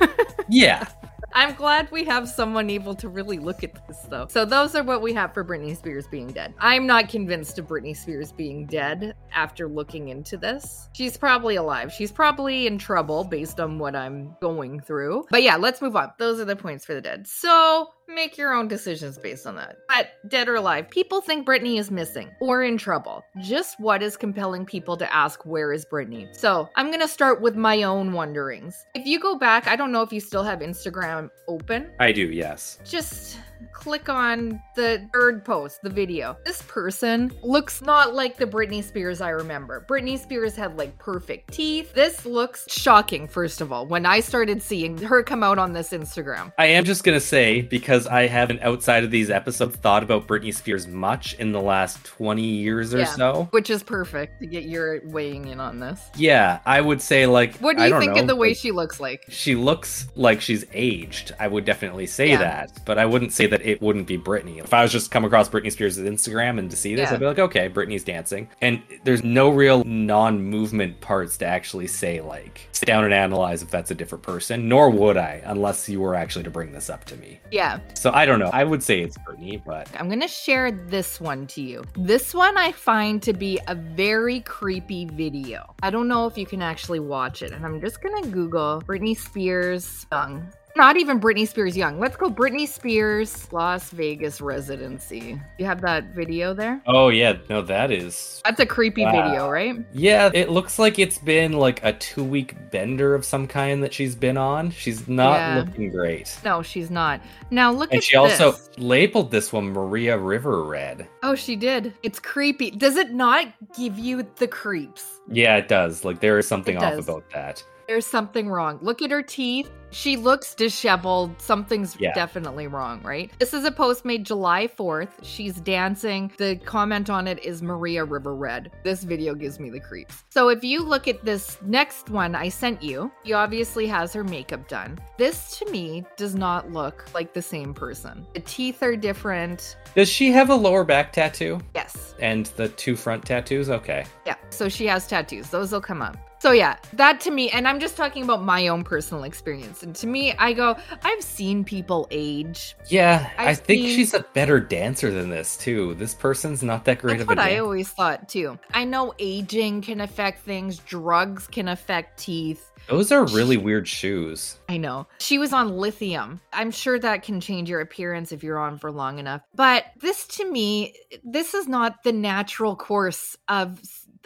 Yeah. 0.48 0.86
I'm 1.32 1.54
glad 1.54 1.90
we 1.90 2.04
have 2.04 2.28
someone 2.28 2.70
able 2.70 2.94
to 2.96 3.08
really 3.08 3.38
look 3.38 3.62
at 3.62 3.86
this, 3.86 3.98
though. 4.08 4.26
So, 4.28 4.44
those 4.44 4.74
are 4.74 4.82
what 4.82 5.02
we 5.02 5.12
have 5.14 5.34
for 5.34 5.44
Britney 5.44 5.76
Spears 5.76 6.06
being 6.06 6.28
dead. 6.28 6.54
I'm 6.58 6.86
not 6.86 7.08
convinced 7.08 7.58
of 7.58 7.66
Britney 7.66 7.96
Spears 7.96 8.32
being 8.32 8.66
dead 8.66 9.14
after 9.32 9.68
looking 9.68 10.08
into 10.08 10.36
this. 10.36 10.88
She's 10.94 11.16
probably 11.16 11.56
alive. 11.56 11.92
She's 11.92 12.12
probably 12.12 12.66
in 12.66 12.78
trouble 12.78 13.24
based 13.24 13.60
on 13.60 13.78
what 13.78 13.94
I'm 13.94 14.36
going 14.40 14.80
through. 14.80 15.26
But 15.30 15.42
yeah, 15.42 15.56
let's 15.56 15.82
move 15.82 15.96
on. 15.96 16.12
Those 16.18 16.40
are 16.40 16.44
the 16.44 16.56
points 16.56 16.84
for 16.84 16.94
the 16.94 17.00
dead. 17.00 17.26
So, 17.26 17.88
make 18.08 18.38
your 18.38 18.52
own 18.52 18.68
decisions 18.68 19.18
based 19.18 19.46
on 19.46 19.56
that. 19.56 19.78
But, 19.88 20.08
dead 20.28 20.48
or 20.48 20.56
alive, 20.56 20.90
people 20.90 21.20
think 21.20 21.46
Britney 21.46 21.78
is 21.78 21.90
missing 21.90 22.30
or 22.40 22.62
in 22.62 22.78
trouble. 22.78 23.24
Just 23.40 23.78
what 23.78 24.02
is 24.02 24.16
compelling 24.16 24.64
people 24.64 24.96
to 24.96 25.14
ask, 25.14 25.44
where 25.44 25.72
is 25.72 25.84
Britney? 25.84 26.34
So, 26.34 26.68
I'm 26.76 26.90
gonna 26.90 27.08
start 27.08 27.40
with 27.40 27.56
my 27.56 27.82
own 27.82 28.12
wonderings. 28.12 28.84
If 28.94 29.06
you 29.06 29.20
go 29.20 29.36
back, 29.36 29.66
I 29.66 29.76
don't 29.76 29.92
know 29.92 30.02
if 30.02 30.12
you 30.12 30.20
still 30.20 30.42
have 30.42 30.60
Instagram 30.60 31.30
open. 31.46 31.90
I 32.00 32.12
do, 32.12 32.30
yes. 32.30 32.78
Just 32.84 33.38
click 33.72 34.08
on 34.08 34.60
the 34.74 35.06
third 35.12 35.44
post, 35.44 35.80
the 35.82 35.90
video. 35.90 36.36
This 36.44 36.62
person 36.62 37.32
looks 37.42 37.82
not 37.82 38.14
like 38.14 38.36
the 38.36 38.46
Britney 38.46 38.82
Spears 38.82 39.20
I 39.20 39.30
remember. 39.30 39.84
Britney 39.88 40.18
Spears 40.18 40.54
had 40.56 40.76
like 40.76 40.96
perfect 40.98 41.52
teeth. 41.52 41.92
This 41.94 42.24
looks 42.26 42.66
shocking, 42.70 43.26
first 43.28 43.60
of 43.60 43.72
all, 43.72 43.86
when 43.86 44.06
I 44.06 44.20
started 44.20 44.62
seeing 44.62 44.96
her 44.98 45.22
come 45.22 45.42
out 45.42 45.58
on 45.58 45.72
this 45.72 45.90
Instagram. 45.90 46.52
I 46.58 46.66
am 46.66 46.84
just 46.84 47.04
gonna 47.04 47.20
say, 47.20 47.62
because 47.62 48.06
I 48.06 48.26
haven't 48.26 48.60
outside 48.62 49.04
of 49.04 49.10
these 49.10 49.30
episodes 49.30 49.76
thought 49.76 50.02
about 50.02 50.26
Britney 50.26 50.54
Spears 50.54 50.86
much 50.86 51.34
in 51.34 51.52
the 51.52 51.60
last 51.60 52.04
20 52.04 52.42
years 52.42 52.94
or 52.94 52.98
Yeah. 53.00 53.04
so. 53.06 53.48
Which 53.50 53.70
is 53.70 53.82
perfect 53.82 54.40
to 54.40 54.46
get 54.46 54.64
your 54.64 55.00
weighing 55.04 55.48
in 55.48 55.60
on 55.60 55.80
this. 55.80 56.00
Yeah, 56.16 56.60
I 56.64 56.80
would 56.80 57.02
say 57.02 57.26
like 57.26 57.56
What 57.58 57.76
do 57.76 57.82
I 57.82 57.86
you 57.86 57.90
don't 57.92 58.00
think 58.00 58.14
know, 58.14 58.22
of 58.22 58.28
the 58.28 58.36
way 58.36 58.48
like, 58.48 58.56
she 58.56 58.70
looks 58.72 59.00
like? 59.00 59.24
she 59.28 59.54
looks 59.54 60.06
like 60.14 60.40
she's 60.40 60.64
aged. 60.72 61.32
I 61.40 61.48
would 61.48 61.64
definitely 61.64 62.06
say 62.06 62.28
Yeah. 62.30 62.38
that, 62.38 62.70
but 62.84 62.98
I 62.98 63.06
wouldn't 63.06 63.32
say 63.32 63.46
that 63.48 63.64
it 63.64 63.80
wouldn't 63.82 64.06
be 64.06 64.16
Britney. 64.18 64.62
If 64.62 64.72
I 64.72 64.82
was 64.82 64.92
just 64.92 65.10
come 65.10 65.24
across 65.24 65.48
Britney 65.48 65.72
Spears' 65.72 65.98
Instagram 65.98 66.58
and 66.58 66.70
to 66.70 66.76
see 66.76 66.94
this, 66.94 67.08
Yeah. 67.08 67.14
I'd 67.14 67.20
be 67.20 67.26
like, 67.26 67.38
okay, 67.38 67.68
Britney's 67.68 68.04
dancing. 68.04 68.48
And 68.60 68.82
there's 69.04 69.24
no 69.24 69.50
real 69.50 69.84
non-movement 69.84 71.00
parts 71.00 71.36
to 71.38 71.46
actually 71.46 71.86
say 71.86 72.20
like 72.20 72.68
sit 72.72 72.86
down 72.86 73.04
and 73.04 73.12
analyze 73.14 73.62
if 73.62 73.70
that's 73.70 73.90
a 73.90 73.94
different 73.94 74.22
person. 74.22 74.68
Nor 74.68 74.90
would 74.90 75.16
I, 75.16 75.42
unless 75.44 75.88
you 75.88 76.00
were 76.00 76.14
actually 76.14 76.44
to 76.44 76.50
bring 76.50 76.72
this 76.72 76.90
up 76.90 77.04
to 77.06 77.16
me. 77.16 77.40
Yeah, 77.50 77.80
So 77.94 78.10
I 78.12 78.26
don't 78.26 78.38
know. 78.38 78.50
I 78.52 78.64
would 78.64 78.82
say 78.82 79.00
it's 79.00 79.16
Britney, 79.18 79.62
but 79.64 79.88
I'm 79.98 80.08
gonna 80.08 80.28
share 80.28 80.70
this 80.70 81.20
one 81.20 81.46
to 81.48 81.62
you. 81.62 81.84
This 81.94 82.34
one 82.34 82.56
I 82.58 82.72
find 82.72 83.22
to 83.22 83.32
be 83.32 83.58
a 83.66 83.74
very 83.74 84.40
creepy 84.40 85.06
video. 85.06 85.74
I 85.82 85.90
don't 85.90 86.08
know 86.08 86.26
if 86.26 86.36
you 86.36 86.46
can 86.46 86.62
actually 86.62 87.00
watch 87.00 87.42
it, 87.42 87.52
and 87.52 87.64
I'm 87.64 87.80
just 87.80 88.02
gonna 88.02 88.26
Google 88.28 88.82
Britney 88.86 89.16
Spears 89.16 90.06
young. 90.12 90.46
Not 90.78 90.96
even 90.96 91.18
Britney 91.18 91.46
Spears 91.48 91.76
young. 91.76 91.98
Let's 91.98 92.14
go 92.16 92.30
Britney 92.30 92.68
Spears 92.68 93.52
Las 93.52 93.90
Vegas 93.90 94.40
residency. 94.40 95.36
You 95.58 95.66
have 95.66 95.80
that 95.80 96.14
video 96.14 96.54
there? 96.54 96.80
oh 96.86 97.08
yeah, 97.08 97.36
no, 97.50 97.62
that 97.62 97.90
is 97.90 98.40
That's 98.44 98.60
a 98.60 98.64
creepy 98.66 99.02
Wow. 99.02 99.10
video, 99.10 99.48
right? 99.50 99.74
Yeah, 99.92 100.30
it 100.32 100.50
looks 100.50 100.78
like 100.78 101.00
it's 101.00 101.18
been 101.18 101.54
like 101.54 101.84
a 101.84 101.92
two 101.94 102.22
week 102.22 102.54
bender 102.70 103.16
of 103.16 103.24
some 103.24 103.48
kind 103.48 103.82
that 103.82 103.92
she's 103.92 104.14
been 104.14 104.36
on. 104.36 104.70
She's 104.70 105.08
not 105.08 105.38
Yeah. 105.38 105.64
looking 105.66 105.90
great. 105.90 106.38
No, 106.44 106.62
she's 106.62 106.92
not. 106.92 107.20
Now 107.50 107.72
look 107.72 107.88
at. 107.90 107.94
And 107.94 107.98
at 107.98 108.04
she 108.04 108.14
also 108.14 108.54
labeled 108.76 109.32
this 109.32 109.52
one 109.52 109.70
Maria 109.72 110.16
River 110.16 110.62
Red. 110.62 111.08
Oh, 111.24 111.34
she 111.34 111.56
did. 111.56 111.92
It's 112.04 112.20
creepy. 112.20 112.70
Does 112.70 112.94
it 112.94 113.10
not 113.12 113.48
give 113.76 113.98
you 113.98 114.24
the 114.36 114.46
creeps? 114.46 115.20
Yeah, 115.28 115.56
it 115.56 115.66
does. 115.66 116.04
Like 116.04 116.20
there 116.20 116.38
is 116.38 116.46
something 116.46 116.76
It 116.76 116.82
off 116.84 116.94
does. 116.94 117.08
about 117.08 117.24
that. 117.34 117.64
There's 117.88 118.06
something 118.06 118.50
wrong. 118.50 118.78
Look 118.82 119.00
at 119.00 119.10
her 119.10 119.22
teeth. 119.22 119.70
She 119.90 120.18
looks 120.18 120.54
disheveled. 120.54 121.40
Something's 121.40 121.96
Yeah. 121.98 122.12
definitely 122.12 122.66
wrong, 122.66 123.00
right? 123.02 123.30
This 123.38 123.54
is 123.54 123.64
a 123.64 123.70
post 123.70 124.04
made 124.04 124.26
July 124.26 124.66
4th. 124.68 125.12
She's 125.22 125.54
dancing. 125.54 126.30
The 126.36 126.56
comment 126.66 127.08
on 127.08 127.26
it 127.26 127.42
is 127.42 127.62
Maria 127.62 128.04
River 128.04 128.34
Red. 128.34 128.70
This 128.84 129.02
video 129.04 129.34
gives 129.34 129.58
me 129.58 129.70
the 129.70 129.80
creeps. 129.80 130.24
So 130.28 130.50
if 130.50 130.62
you 130.62 130.82
look 130.82 131.08
at 131.08 131.24
this 131.24 131.56
next 131.62 132.10
one 132.10 132.34
I 132.34 132.50
sent 132.50 132.82
you, 132.82 133.10
she 133.24 133.32
obviously 133.32 133.86
has 133.86 134.12
her 134.12 134.22
makeup 134.22 134.68
done. 134.68 134.98
This 135.16 135.56
to 135.58 135.70
me 135.70 136.04
does 136.18 136.34
not 136.34 136.70
look 136.70 137.06
like 137.14 137.32
the 137.32 137.40
same 137.40 137.72
person. 137.72 138.26
The 138.34 138.40
teeth 138.40 138.82
are 138.82 138.96
different. 138.96 139.78
Does 139.94 140.10
she 140.10 140.30
have 140.32 140.50
a 140.50 140.54
lower 140.54 140.84
back 140.84 141.14
tattoo 141.14 141.58
Yes. 141.74 142.14
and 142.20 142.44
the 142.56 142.68
two 142.68 142.94
front 142.94 143.24
tattoos? 143.24 143.70
Okay. 143.70 144.04
Yeah. 144.26 144.34
So 144.50 144.68
she 144.68 144.86
has 144.88 145.06
tattoos. 145.06 145.48
Those 145.48 145.72
will 145.72 145.80
come 145.80 146.02
up. 146.02 146.18
So 146.40 146.52
yeah, 146.52 146.76
that 146.92 147.20
to 147.22 147.30
me, 147.32 147.50
and 147.50 147.66
I'm 147.66 147.80
just 147.80 147.96
talking 147.96 148.22
about 148.22 148.42
my 148.44 148.68
own 148.68 148.84
personal 148.84 149.24
experience. 149.24 149.82
And 149.82 149.94
to 149.96 150.06
me, 150.06 150.32
I 150.34 150.52
go, 150.52 150.76
I've 151.02 151.22
seen 151.22 151.64
people 151.64 152.06
age. 152.12 152.76
Yeah, 152.88 153.28
I've 153.36 153.48
I 153.48 153.54
think 153.54 153.82
seen- 153.86 153.96
she's 153.96 154.14
a 154.14 154.20
better 154.34 154.60
dancer 154.60 155.10
than 155.10 155.30
this 155.30 155.56
too. 155.56 155.94
This 155.94 156.14
person's 156.14 156.62
not 156.62 156.84
that 156.84 157.00
great 157.00 157.14
That's 157.14 157.22
of 157.22 157.28
what 157.28 157.38
a 157.38 157.42
I 157.42 157.48
dancer. 157.50 157.62
always 157.64 157.88
thought 157.88 158.28
too. 158.28 158.58
I 158.72 158.84
know 158.84 159.14
aging 159.18 159.82
can 159.82 160.00
affect 160.00 160.44
things, 160.44 160.78
drugs 160.78 161.48
can 161.48 161.66
affect 161.68 162.20
teeth. 162.20 162.64
Those 162.88 163.10
are 163.12 163.26
really 163.26 163.56
weird 163.58 163.86
shoes. 163.86 164.56
I 164.68 164.78
know. 164.78 165.06
She 165.18 165.36
was 165.38 165.52
on 165.52 165.76
lithium. 165.76 166.40
I'm 166.54 166.70
sure 166.70 166.98
that 167.00 167.22
can 167.22 167.40
change 167.40 167.68
your 167.68 167.80
appearance 167.80 168.32
if 168.32 168.42
you're 168.42 168.58
on 168.58 168.78
for 168.78 168.90
long 168.90 169.18
enough. 169.18 169.42
But 169.54 169.84
this 170.00 170.26
to 170.28 170.50
me, 170.50 170.94
this 171.22 171.52
is 171.52 171.68
not 171.68 172.02
the 172.04 172.12
natural 172.12 172.76
course 172.76 173.36
of 173.48 173.78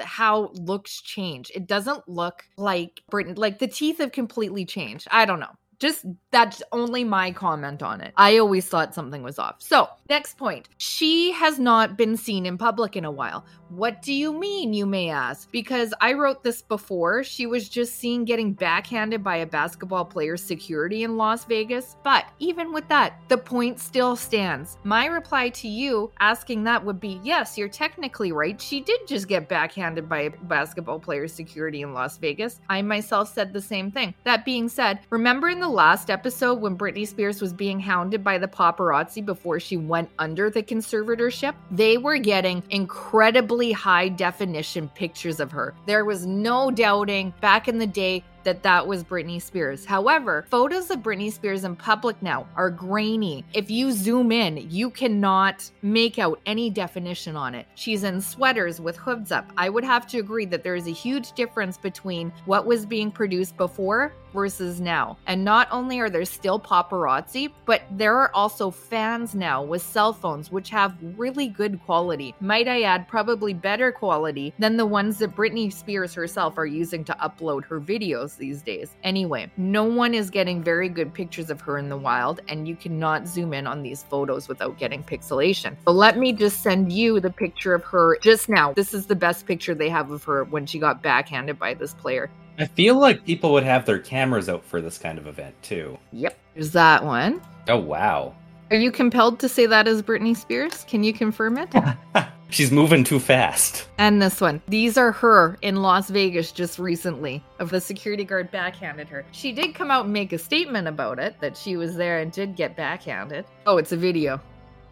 how 0.04 0.50
looks 0.54 1.00
change. 1.00 1.50
It 1.54 1.66
doesn't 1.66 2.08
look 2.08 2.44
like 2.56 3.02
Britain 3.10 3.34
like 3.36 3.58
the 3.58 3.68
teeth 3.68 3.98
have 3.98 4.12
completely 4.12 4.64
changed. 4.64 5.08
I 5.10 5.24
don't 5.24 5.40
know. 5.40 5.54
Just 5.82 6.06
that's 6.30 6.62
only 6.70 7.02
my 7.02 7.32
comment 7.32 7.82
on 7.82 8.00
it. 8.00 8.14
I 8.16 8.38
always 8.38 8.68
thought 8.68 8.94
something 8.94 9.24
was 9.24 9.36
off. 9.40 9.56
So, 9.58 9.88
next 10.08 10.38
point. 10.38 10.68
She 10.78 11.32
has 11.32 11.58
not 11.58 11.96
been 11.96 12.16
seen 12.16 12.46
in 12.46 12.56
public 12.56 12.94
in 12.94 13.04
a 13.04 13.10
while. 13.10 13.44
What 13.68 14.00
do 14.00 14.12
you 14.12 14.32
mean, 14.38 14.74
you 14.74 14.86
may 14.86 15.08
ask? 15.08 15.50
Because 15.50 15.92
I 16.00 16.12
wrote 16.12 16.44
this 16.44 16.62
before. 16.62 17.24
She 17.24 17.46
was 17.46 17.68
just 17.68 17.96
seen 17.96 18.24
getting 18.24 18.52
backhanded 18.52 19.24
by 19.24 19.38
a 19.38 19.46
basketball 19.46 20.04
player's 20.04 20.42
security 20.42 21.02
in 21.02 21.16
Las 21.16 21.46
Vegas. 21.46 21.96
But 22.04 22.26
even 22.38 22.72
with 22.72 22.86
that, 22.88 23.20
the 23.28 23.38
point 23.38 23.80
still 23.80 24.14
stands. 24.14 24.78
My 24.84 25.06
reply 25.06 25.48
to 25.48 25.68
you 25.68 26.12
asking 26.20 26.62
that 26.64 26.84
would 26.84 27.00
be 27.00 27.18
yes, 27.24 27.58
you're 27.58 27.68
technically 27.68 28.30
right. 28.30 28.60
She 28.60 28.82
did 28.82 29.08
just 29.08 29.26
get 29.26 29.48
backhanded 29.48 30.08
by 30.08 30.20
a 30.20 30.30
basketball 30.30 31.00
player's 31.00 31.32
security 31.32 31.82
in 31.82 31.92
Las 31.92 32.18
Vegas. 32.18 32.60
I 32.68 32.82
myself 32.82 33.32
said 33.32 33.52
the 33.52 33.60
same 33.60 33.90
thing. 33.90 34.14
That 34.24 34.44
being 34.44 34.68
said, 34.68 35.00
remember 35.10 35.48
in 35.48 35.58
the 35.58 35.71
last 35.72 36.10
episode 36.10 36.60
when 36.60 36.76
Britney 36.76 37.08
Spears 37.08 37.40
was 37.40 37.52
being 37.52 37.80
hounded 37.80 38.22
by 38.22 38.38
the 38.38 38.46
paparazzi 38.46 39.24
before 39.24 39.58
she 39.58 39.76
went 39.76 40.10
under 40.18 40.50
the 40.50 40.62
conservatorship? 40.62 41.54
They 41.70 41.98
were 41.98 42.18
getting 42.18 42.62
incredibly 42.70 43.72
high 43.72 44.08
definition 44.08 44.88
pictures 44.90 45.40
of 45.40 45.50
her. 45.50 45.74
There 45.86 46.04
was 46.04 46.26
no 46.26 46.70
doubting 46.70 47.32
back 47.40 47.68
in 47.68 47.78
the 47.78 47.86
day 47.86 48.22
that 48.44 48.62
that 48.62 48.86
was 48.86 49.04
Britney 49.04 49.40
Spears. 49.40 49.84
However, 49.84 50.46
photos 50.50 50.90
of 50.90 51.00
Britney 51.00 51.32
Spears 51.32 51.64
in 51.64 51.76
public 51.76 52.20
now 52.22 52.46
are 52.56 52.70
grainy. 52.70 53.44
If 53.52 53.70
you 53.70 53.92
zoom 53.92 54.32
in, 54.32 54.68
you 54.70 54.90
cannot 54.90 55.70
make 55.82 56.18
out 56.18 56.40
any 56.46 56.70
definition 56.70 57.36
on 57.36 57.54
it. 57.54 57.66
She's 57.74 58.04
in 58.04 58.20
sweaters 58.20 58.80
with 58.80 58.96
hoods 58.96 59.32
up. 59.32 59.50
I 59.56 59.68
would 59.68 59.84
have 59.84 60.06
to 60.08 60.18
agree 60.18 60.46
that 60.46 60.62
there 60.62 60.76
is 60.76 60.86
a 60.86 60.92
huge 60.92 61.32
difference 61.32 61.76
between 61.76 62.32
what 62.46 62.66
was 62.66 62.86
being 62.86 63.10
produced 63.10 63.56
before 63.56 64.12
versus 64.32 64.80
now. 64.80 65.18
And 65.26 65.44
not 65.44 65.68
only 65.70 66.00
are 66.00 66.10
there 66.10 66.24
still 66.24 66.58
paparazzi, 66.58 67.52
but 67.66 67.82
there 67.90 68.16
are 68.16 68.30
also 68.34 68.70
fans 68.70 69.34
now 69.34 69.62
with 69.62 69.82
cell 69.82 70.12
phones 70.12 70.50
which 70.50 70.70
have 70.70 70.96
really 71.16 71.48
good 71.48 71.80
quality. 71.84 72.34
Might 72.40 72.68
I 72.68 72.82
add, 72.82 73.08
probably 73.08 73.52
better 73.52 73.92
quality 73.92 74.54
than 74.58 74.76
the 74.76 74.86
ones 74.86 75.18
that 75.18 75.36
Britney 75.36 75.72
Spears 75.72 76.14
herself 76.14 76.58
are 76.58 76.66
using 76.66 77.04
to 77.04 77.16
upload 77.22 77.64
her 77.64 77.80
videos 77.80 78.31
these 78.36 78.62
days. 78.62 78.96
Anyway, 79.02 79.50
no 79.56 79.84
one 79.84 80.14
is 80.14 80.30
getting 80.30 80.62
very 80.62 80.88
good 80.88 81.12
pictures 81.12 81.50
of 81.50 81.60
her 81.60 81.78
in 81.78 81.88
the 81.88 81.96
wild, 81.96 82.40
and 82.48 82.66
you 82.66 82.76
cannot 82.76 83.26
zoom 83.26 83.52
in 83.54 83.66
on 83.66 83.82
these 83.82 84.02
photos 84.02 84.48
without 84.48 84.78
getting 84.78 85.02
pixelation. 85.02 85.76
But 85.84 85.92
let 85.92 86.18
me 86.18 86.32
just 86.32 86.62
send 86.62 86.92
you 86.92 87.20
the 87.20 87.30
picture 87.30 87.74
of 87.74 87.84
her 87.84 88.18
just 88.22 88.48
now. 88.48 88.72
This 88.72 88.94
is 88.94 89.06
the 89.06 89.16
best 89.16 89.46
picture 89.46 89.74
they 89.74 89.88
have 89.88 90.10
of 90.10 90.24
her 90.24 90.44
when 90.44 90.66
she 90.66 90.78
got 90.78 91.02
backhanded 91.02 91.58
by 91.58 91.74
this 91.74 91.94
player. 91.94 92.30
I 92.58 92.66
feel 92.66 92.98
like 92.98 93.24
people 93.24 93.52
would 93.52 93.64
have 93.64 93.86
their 93.86 93.98
cameras 93.98 94.48
out 94.48 94.64
for 94.64 94.80
this 94.80 94.98
kind 94.98 95.18
of 95.18 95.26
event 95.26 95.54
too. 95.62 95.98
Yep. 96.12 96.38
There's 96.54 96.72
that 96.72 97.04
one. 97.04 97.40
Oh 97.68 97.78
wow. 97.78 98.34
Are 98.70 98.76
you 98.76 98.90
compelled 98.90 99.38
to 99.40 99.48
say 99.48 99.66
that 99.66 99.86
as 99.86 100.02
Britney 100.02 100.36
Spears? 100.36 100.84
Can 100.84 101.04
you 101.04 101.12
confirm 101.12 101.58
it? 101.58 101.68
She's 102.52 102.70
moving 102.70 103.02
too 103.02 103.18
fast. 103.18 103.88
And 103.98 104.20
this 104.20 104.40
one. 104.40 104.60
These 104.68 104.98
are 104.98 105.10
her 105.12 105.56
in 105.62 105.76
Las 105.76 106.10
Vegas 106.10 106.52
just 106.52 106.78
recently. 106.78 107.42
Of 107.58 107.70
the 107.70 107.80
security 107.80 108.24
guard 108.24 108.50
backhanded 108.50 109.08
her. 109.08 109.24
She 109.32 109.52
did 109.52 109.74
come 109.74 109.90
out 109.90 110.04
and 110.04 110.12
make 110.12 110.32
a 110.34 110.38
statement 110.38 110.86
about 110.86 111.18
it 111.18 111.34
that 111.40 111.56
she 111.56 111.76
was 111.76 111.94
there 111.96 112.18
and 112.18 112.30
did 112.30 112.54
get 112.54 112.76
backhanded. 112.76 113.46
Oh, 113.66 113.78
it's 113.78 113.92
a 113.92 113.96
video. 113.96 114.38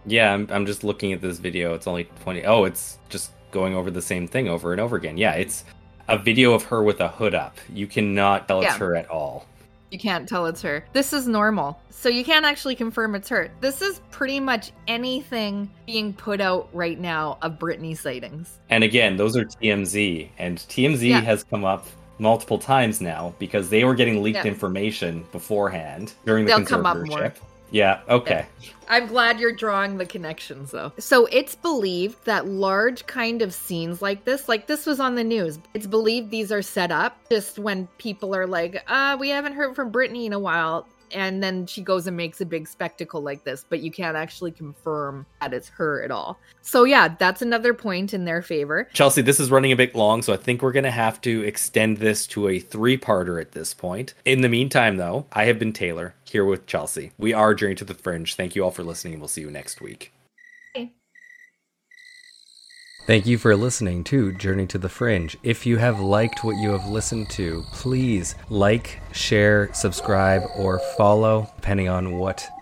Yeah, 0.06 0.32
I'm, 0.32 0.48
I'm 0.50 0.64
just 0.64 0.84
looking 0.84 1.12
at 1.12 1.20
this 1.20 1.38
video. 1.38 1.74
It's 1.74 1.86
only 1.86 2.04
20. 2.22 2.44
Oh, 2.46 2.64
it's 2.64 2.98
just 3.10 3.32
going 3.50 3.74
over 3.74 3.90
the 3.90 4.00
same 4.00 4.26
thing 4.26 4.48
over 4.48 4.72
and 4.72 4.80
over 4.80 4.96
again. 4.96 5.18
Yeah, 5.18 5.32
it's 5.32 5.64
a 6.08 6.16
video 6.16 6.54
of 6.54 6.62
her 6.64 6.82
with 6.82 7.00
a 7.00 7.08
hood 7.08 7.34
up. 7.34 7.58
You 7.72 7.86
cannot 7.86 8.48
tell 8.48 8.62
it's 8.62 8.72
Yeah. 8.72 8.78
her 8.78 8.96
at 8.96 9.10
all. 9.10 9.46
You 9.90 9.98
can't 9.98 10.28
tell 10.28 10.46
it's 10.46 10.62
her. 10.62 10.84
This 10.92 11.12
is 11.12 11.26
normal. 11.26 11.80
So 11.90 12.08
you 12.08 12.24
can't 12.24 12.44
actually 12.46 12.76
confirm 12.76 13.14
it's 13.16 13.28
her. 13.28 13.50
This 13.60 13.82
is 13.82 14.00
pretty 14.12 14.38
much 14.38 14.70
anything 14.86 15.68
being 15.86 16.12
put 16.12 16.40
out 16.40 16.68
right 16.72 16.98
now 16.98 17.38
of 17.42 17.58
Britney 17.58 17.96
sightings. 17.96 18.60
And 18.70 18.84
again, 18.84 19.16
those 19.16 19.36
are 19.36 19.44
TMZ, 19.44 20.28
and 20.38 20.58
TMZ 20.58 21.08
Yeah. 21.08 21.20
has 21.22 21.42
come 21.42 21.64
up 21.64 21.86
multiple 22.20 22.58
times 22.58 23.00
now 23.00 23.34
because 23.38 23.68
they 23.70 23.82
were 23.82 23.94
getting 23.94 24.22
leaked 24.22 24.36
Yeah. 24.44 24.44
information 24.50 25.24
beforehand 25.32 26.12
during 26.24 26.44
the 26.44 26.54
They'll 26.56 26.66
come 26.66 26.86
up 26.86 26.98
more. 26.98 27.06
conservatorship. 27.18 27.34
Yeah, 27.70 28.00
okay. 28.08 28.46
I'm 28.88 29.06
glad 29.06 29.38
you're 29.38 29.52
drawing 29.52 29.98
the 29.98 30.06
connections 30.06 30.72
though. 30.72 30.92
So 30.98 31.26
it's 31.26 31.54
believed 31.54 32.24
that 32.24 32.46
large 32.46 33.06
kind 33.06 33.40
of 33.40 33.54
scenes 33.54 34.02
like 34.02 34.24
this, 34.24 34.48
like 34.48 34.66
this 34.66 34.84
was 34.84 34.98
on 34.98 35.14
the 35.14 35.24
news, 35.24 35.58
it's 35.74 35.86
believed 35.86 36.30
these 36.30 36.50
are 36.50 36.62
set 36.62 36.90
up 36.90 37.16
just 37.30 37.58
when 37.58 37.86
people 37.98 38.34
are 38.34 38.46
like, 38.46 38.82
uh, 38.88 39.16
we 39.18 39.28
haven't 39.28 39.52
heard 39.52 39.76
from 39.76 39.92
Britney 39.92 40.26
in 40.26 40.32
a 40.32 40.38
while. 40.38 40.88
And 41.12 41.42
then 41.42 41.66
she 41.66 41.82
goes 41.82 42.06
and 42.06 42.16
makes 42.16 42.40
a 42.40 42.46
big 42.46 42.68
spectacle 42.68 43.20
like 43.20 43.44
this, 43.44 43.64
but 43.68 43.80
you 43.80 43.90
can't 43.90 44.16
actually 44.16 44.52
confirm 44.52 45.26
that 45.40 45.52
it's 45.52 45.68
her 45.68 46.02
at 46.02 46.10
all. 46.10 46.38
So, 46.62 46.84
yeah, 46.84 47.08
that's 47.18 47.42
another 47.42 47.74
point 47.74 48.14
in 48.14 48.24
their 48.24 48.42
favor. 48.42 48.88
Chelsea, 48.92 49.22
this 49.22 49.40
is 49.40 49.50
running 49.50 49.72
a 49.72 49.76
bit 49.76 49.94
long, 49.94 50.22
so 50.22 50.32
I 50.32 50.36
think 50.36 50.62
we're 50.62 50.72
going 50.72 50.84
to 50.84 50.90
have 50.90 51.20
to 51.22 51.42
extend 51.42 51.98
this 51.98 52.26
to 52.28 52.48
a 52.48 52.58
three 52.58 52.98
parter 52.98 53.40
at 53.40 53.52
this 53.52 53.74
point. 53.74 54.14
In 54.24 54.40
the 54.40 54.48
meantime, 54.48 54.96
though, 54.96 55.26
I 55.32 55.44
have 55.44 55.58
been 55.58 55.72
Taylor 55.72 56.14
here 56.24 56.44
with 56.44 56.66
Chelsea. 56.66 57.12
We 57.18 57.32
are 57.32 57.54
Journey 57.54 57.74
to 57.76 57.84
the 57.84 57.94
Fringe. 57.94 58.34
Thank 58.34 58.54
you 58.54 58.64
all 58.64 58.70
for 58.70 58.84
listening, 58.84 59.18
we'll 59.18 59.28
see 59.28 59.40
you 59.40 59.50
next 59.50 59.80
week. 59.80 60.12
Thank 63.06 63.26
you 63.26 63.38
for 63.38 63.56
listening 63.56 64.04
to 64.04 64.30
Journey 64.30 64.66
to 64.66 64.78
the 64.78 64.88
Fringe. 64.88 65.36
If 65.42 65.66
you 65.66 65.78
have 65.78 65.98
liked 65.98 66.44
what 66.44 66.56
you 66.58 66.70
have 66.70 66.88
listened 66.88 67.28
to, 67.30 67.64
please 67.72 68.36
like, 68.50 69.00
share, 69.10 69.72
subscribe, 69.72 70.42
or 70.56 70.78
follow, 70.96 71.50
depending 71.56 71.88
on 71.88 72.18
what 72.18 72.46